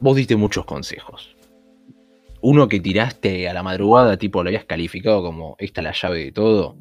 [0.00, 1.36] Vos diste muchos consejos.
[2.40, 6.24] Uno que tiraste a la madrugada, tipo lo habías calificado como esta es la llave
[6.24, 6.74] de todo.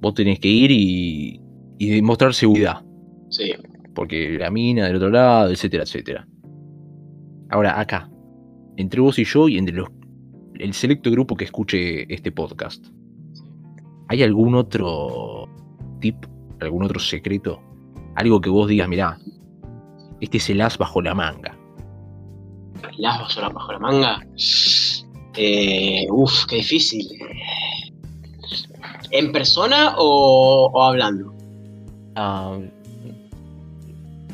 [0.00, 1.40] Vos tenés que ir y,
[1.78, 2.84] y demostrar seguridad.
[3.28, 3.52] Sí.
[3.94, 6.28] Porque la mina del otro lado, etcétera, etcétera.
[7.50, 8.08] Ahora, acá,
[8.76, 9.88] entre vos y yo y entre los,
[10.58, 12.86] el selecto grupo que escuche este podcast,
[14.08, 15.48] ¿hay algún otro
[16.00, 16.16] tip,
[16.60, 17.60] algún otro secreto?
[18.14, 19.18] Algo que vos digas, mirá,
[20.20, 21.56] este es el as bajo la manga.
[22.98, 24.26] Las basuras bajo la manga.
[25.36, 27.06] Eh, uf, qué difícil.
[29.10, 31.34] ¿En persona o, o hablando?
[32.14, 32.58] Ah,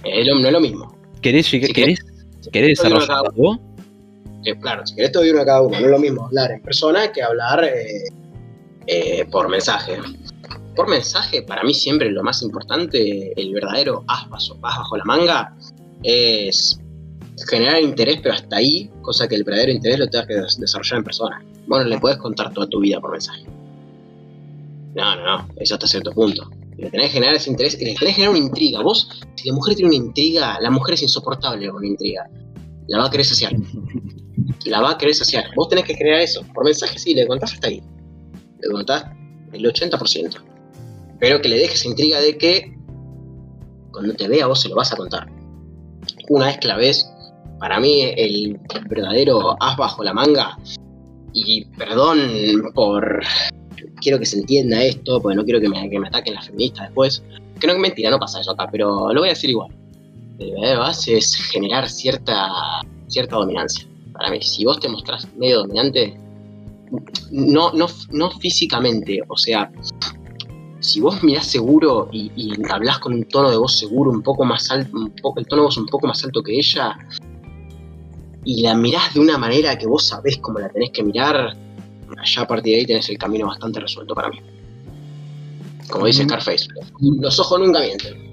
[0.05, 0.97] Eh, lo- no es lo mismo.
[1.21, 1.99] ¿Querés, llegar- Si querés,
[2.53, 3.37] querés te digo desarrollar acá.
[3.37, 3.59] vos?
[4.45, 5.79] Eh, claro, si querés te doy uno a cada uno.
[5.79, 8.05] No es lo mismo hablar en persona que hablar eh,
[8.87, 9.99] eh, por mensaje.
[10.75, 15.55] Por mensaje, para mí siempre lo más importante, el verdadero as bajo, bajo la manga,
[16.03, 16.79] es
[17.49, 20.99] generar interés, pero hasta ahí, cosa que el verdadero interés lo tengas que des- desarrollar
[20.99, 21.45] en persona.
[21.67, 23.45] Bueno, le puedes contar toda tu vida por mensaje.
[24.95, 26.51] No, no, no, eso hasta cierto punto.
[26.77, 28.83] Le tenés que generar ese interés, le tenés que generar una intriga.
[28.83, 32.29] Vos, si la mujer tiene una intriga, la mujer es insoportable con intriga.
[32.89, 33.53] La va a querer saciar.
[34.67, 35.45] La va a querer saciar.
[35.57, 36.43] Vos tenés que crear eso.
[36.55, 37.83] Por mensaje sí, le contás hasta ahí.
[38.61, 39.07] Le contás
[39.53, 40.37] el 80%.
[41.19, 42.75] Pero que le dejes intriga de que
[43.93, 45.29] cuando te vea vos se lo vas a contar.
[46.29, 47.09] Una vez que la ves,
[47.59, 50.57] para mí el verdadero as bajo la manga,
[51.33, 53.23] y perdón por...
[54.01, 56.89] Quiero que se entienda esto, porque no quiero que me, que me ataquen las feministas
[56.89, 57.23] después.
[57.61, 59.71] Que no es mentira, no pasa eso acá, pero lo voy a decir igual.
[60.39, 62.49] El verdadero es generar cierta,
[63.07, 63.87] cierta dominancia.
[64.13, 66.19] Para mí, si vos te mostrás medio dominante,
[67.31, 69.71] no, no, no físicamente, o sea,
[70.81, 74.45] si vos mirás seguro y, y hablás con un tono de voz seguro un poco
[74.45, 76.97] más alto, un poco, el tono de voz un poco más alto que ella,
[78.45, 81.57] y la mirás de una manera que vos sabés cómo la tenés que mirar,
[82.19, 84.41] allá a partir de ahí tenés el camino bastante resuelto para mí.
[85.89, 86.29] Como dice Mm.
[86.29, 86.67] Scarface,
[87.01, 88.33] los ojos nunca mienten.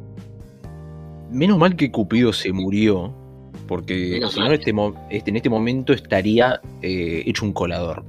[1.31, 3.13] Menos mal que Cupido se murió,
[3.69, 4.73] porque si no, este,
[5.11, 8.03] este- en este momento estaría eh, hecho un colador.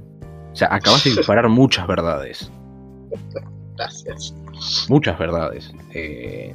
[0.51, 2.51] O sea, acabas de disparar muchas verdades.
[3.77, 4.35] Gracias.
[4.89, 5.71] Muchas verdades.
[5.93, 6.53] Eh,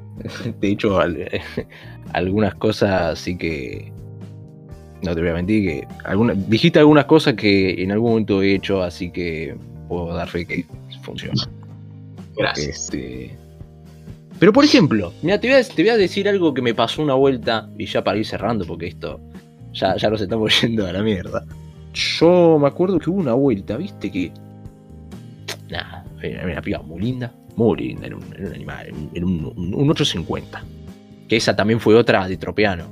[0.60, 1.28] de hecho, al-
[2.12, 3.92] algunas cosas sí que.
[5.02, 5.88] No te voy a mentir, que.
[6.04, 9.54] alguna- dijiste algunas cosas que en algún momento he hecho, así que
[9.88, 10.64] puedo dar fe que
[11.02, 11.40] funciona.
[12.36, 12.68] Gracias.
[12.90, 13.36] Este,
[14.38, 17.02] Pero por ejemplo, mira, te voy, a, te voy a decir algo que me pasó
[17.02, 19.18] una vuelta, y ya para ir cerrando, porque esto
[19.72, 21.44] ya, ya nos estamos yendo a la mierda.
[21.94, 24.30] Yo me acuerdo que hubo una vuelta, viste que.
[25.70, 29.52] Nada, era una piba muy linda, Muy linda, era un, era un animal, era un,
[29.56, 30.62] un- un 850.
[31.28, 32.84] Que esa también fue otra de Tropeano.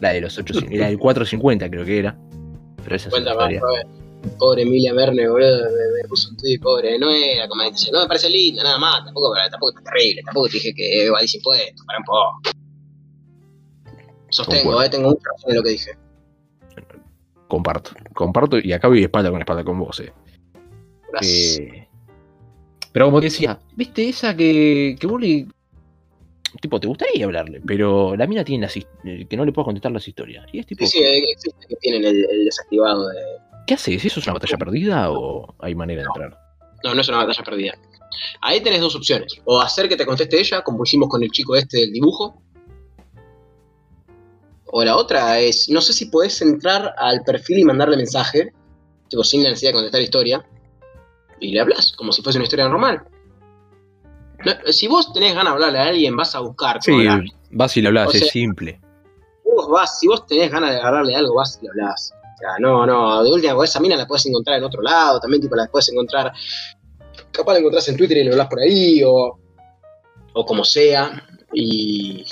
[0.00, 2.16] La de los 850, la del 450 creo que era.
[2.84, 3.60] Pero esa es otra más, historia.
[3.60, 3.95] pobre,
[4.38, 8.00] pobre Emilia Verne, boludo, me, me puso un tweet, pobre, no era como dice, no
[8.00, 11.86] me parece linda, nada más, tampoco, tampoco está terrible, tampoco te dije que evadís impuestos,
[11.86, 12.40] para un poco.
[14.28, 15.90] Sostengo, eh, tengo mucha razón en lo que dije.
[17.48, 20.12] Comparto, comparto y acá voy espalda con espalda con vos, eh.
[21.12, 21.58] Gracias.
[21.58, 21.86] Eh,
[22.96, 25.46] pero como te decía, viste esa que, que vos le.
[26.62, 29.92] Tipo, te gustaría hablarle, pero la mina tiene las eh, que no le puedo contestar
[29.92, 30.46] las historias.
[30.50, 33.20] Y es tipo, Sí, sí, existe que tienen el, el desactivado de...
[33.66, 34.04] ¿qué haces?
[34.04, 36.38] ¿Eso es una batalla perdida o hay manera de entrar?
[36.84, 37.74] No, no es una batalla perdida.
[38.40, 39.34] Ahí tenés dos opciones.
[39.44, 42.40] O hacer que te conteste ella, como hicimos con el chico este del dibujo.
[44.66, 48.52] O la otra es, no sé si podés entrar al perfil y mandarle mensaje,
[49.08, 50.46] tipo sin la necesidad de contestar historia,
[51.40, 53.02] y le hablas, como si fuese una historia normal.
[54.44, 57.24] No, si vos tenés ganas de hablarle a alguien, vas a buscar Sí, hablar.
[57.50, 58.80] vas y le hablas, O sea- es simple.
[59.44, 62.12] Vos vas, si vos tenés ganas de agarrarle algo, vas y le hablas.
[62.36, 65.18] O sea, no, no, de última, vos esa mina la puedes encontrar en otro lado,
[65.18, 66.32] también tipo la puedes encontrar,
[67.32, 69.38] capaz la encontrás en Twitter y le hablas por ahí, o,
[70.34, 72.26] o como sea, y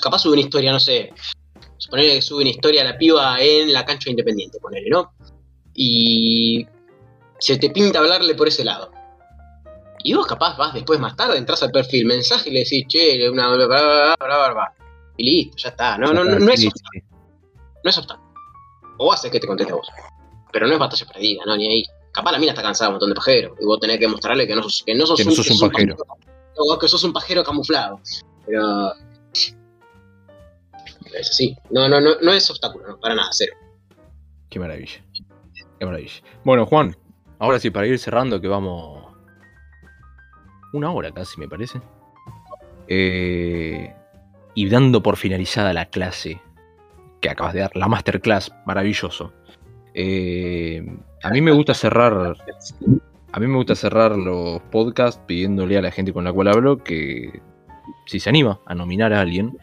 [0.00, 1.12] capaz sube una historia, no sé,
[1.76, 5.12] suponer que sube una historia a la piba en la cancha independiente, ponele, ¿no?
[5.74, 6.66] Y
[7.38, 8.90] se te pinta hablarle por ese lado.
[10.02, 13.28] Y vos capaz vas después más tarde, entras al perfil, mensaje y le decís, che,
[13.28, 14.74] una bla, bla, bla, bla.
[15.18, 15.98] Y listo, ya está.
[15.98, 17.04] No, no, no, no es obstáculo,
[17.84, 18.29] no es obstáculo.
[19.02, 19.88] O haces que te conteste a vos.
[20.52, 21.84] Pero no es batalla perdida, no, ni ahí.
[22.12, 23.58] Capaz la mina está cansada de un montón de pajeros.
[23.58, 25.70] Y vos tenés que mostrarle que no sos, que no sos, Que no sos un
[25.70, 25.96] pajero.
[26.58, 27.98] O que sos un pajero camuflado.
[28.44, 28.92] Pero.
[31.14, 31.56] Es así.
[31.70, 33.54] No, no, no, no es obstáculo, no, para nada, cero.
[34.50, 35.02] Qué maravilla.
[35.78, 36.22] Qué maravilla.
[36.44, 36.94] Bueno, Juan,
[37.38, 39.02] ahora sí, para ir cerrando, que vamos.
[40.74, 41.80] Una hora casi, me parece.
[42.86, 43.94] Eh,
[44.54, 46.42] y dando por finalizada la clase
[47.20, 49.32] que acabas de dar, la masterclass, maravilloso.
[49.94, 50.84] Eh,
[51.22, 52.36] a mí me gusta cerrar.
[53.32, 56.78] A mí me gusta cerrar los podcasts pidiéndole a la gente con la cual hablo
[56.78, 57.40] que
[58.06, 59.56] si se anima a nominar a alguien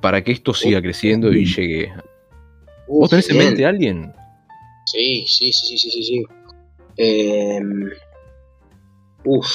[0.00, 1.92] para que esto siga creciendo y llegue.
[2.88, 3.48] ¿Vos tenés en bien.
[3.48, 4.12] mente a alguien?
[4.86, 6.02] Sí, sí, sí, sí, sí, sí.
[6.02, 6.24] sí.
[6.96, 7.60] Eh,
[9.24, 9.46] uf.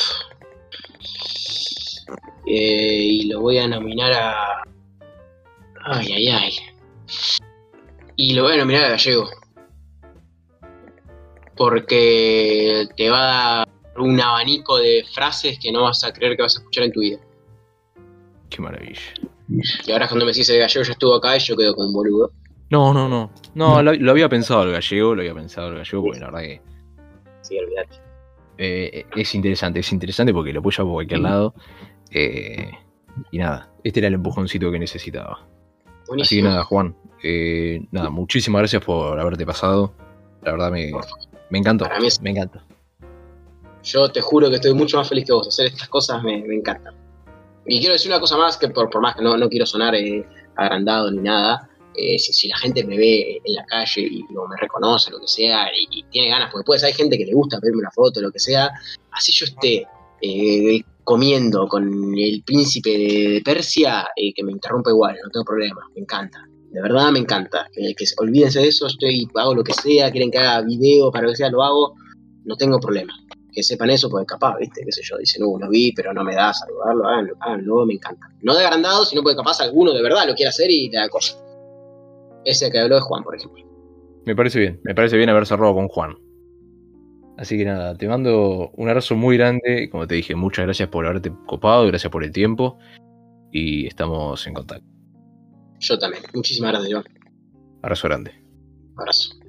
[2.47, 4.63] Eh, y lo voy a nominar a.
[5.85, 6.53] Ay, ay, ay.
[8.15, 9.29] Y lo voy a nominar a Gallego.
[11.55, 13.67] Porque te va a dar
[13.97, 17.01] un abanico de frases que no vas a creer que vas a escuchar en tu
[17.01, 17.17] vida.
[18.49, 18.99] Qué maravilla.
[19.85, 21.93] Y ahora cuando me decís el gallego ya estuvo acá y yo quedo como un
[21.93, 22.31] boludo.
[22.69, 23.31] No, no, no.
[23.55, 26.41] No, lo, lo había pensado el gallego, lo había pensado el gallego, porque la verdad
[26.41, 26.61] que
[27.41, 27.95] Sí, olvidate.
[28.57, 31.55] eh, es interesante, es interesante porque lo apoya por cualquier lado.
[32.11, 32.69] eh,
[33.31, 35.45] y nada, este era el empujoncito que necesitaba.
[36.21, 36.49] Así que Buenísimo.
[36.49, 39.93] nada, Juan, eh, nada, muchísimas gracias por haberte pasado.
[40.41, 40.91] La verdad me,
[41.49, 42.63] me encantó, Para mí es- me encanta.
[43.83, 45.47] Yo te juro que estoy mucho más feliz que vos.
[45.47, 46.93] Hacer estas cosas me, me encantan.
[47.65, 49.95] Y quiero decir una cosa más, que por, por más que no, no quiero sonar
[49.95, 54.23] eh, agrandado ni nada, eh, si, si la gente me ve en la calle y
[54.35, 57.25] o me reconoce, lo que sea, y, y tiene ganas, porque después hay gente que
[57.25, 58.69] le gusta pedirme una foto, lo que sea,
[59.11, 59.85] así yo esté
[60.21, 65.81] eh, comiendo con el príncipe de, Persia, eh, que me interrumpa igual, no tengo problema,
[65.95, 66.37] me encanta.
[66.69, 67.65] De verdad me encanta.
[67.73, 71.11] Que, que se- olvídense de eso, estoy, hago lo que sea, quieren que haga video
[71.11, 71.95] para lo que sea, lo hago,
[72.45, 73.11] no tengo problema
[73.51, 76.23] que sepan eso, porque capaz, viste, qué sé yo, dicen, uh, lo vi, pero no
[76.23, 78.27] me da saludarlo, háganlo, háganlo, me encanta.
[78.43, 81.07] No de agrandado, sino porque capaz alguno de verdad lo quiere hacer y te da.
[82.45, 83.63] Ese que habló de Juan, por ejemplo.
[84.27, 86.13] Me parece bien, me parece bien haber cerrado con Juan.
[87.39, 89.87] Así que nada, te mando un abrazo muy grande.
[89.89, 92.77] Como te dije, muchas gracias por haberte copado, gracias por el tiempo.
[93.49, 94.85] Y estamos en contacto.
[95.79, 96.21] Yo también.
[96.33, 97.03] Muchísimas gracias, John.
[97.81, 98.33] Abrazo grande.
[98.97, 99.39] Abrazo.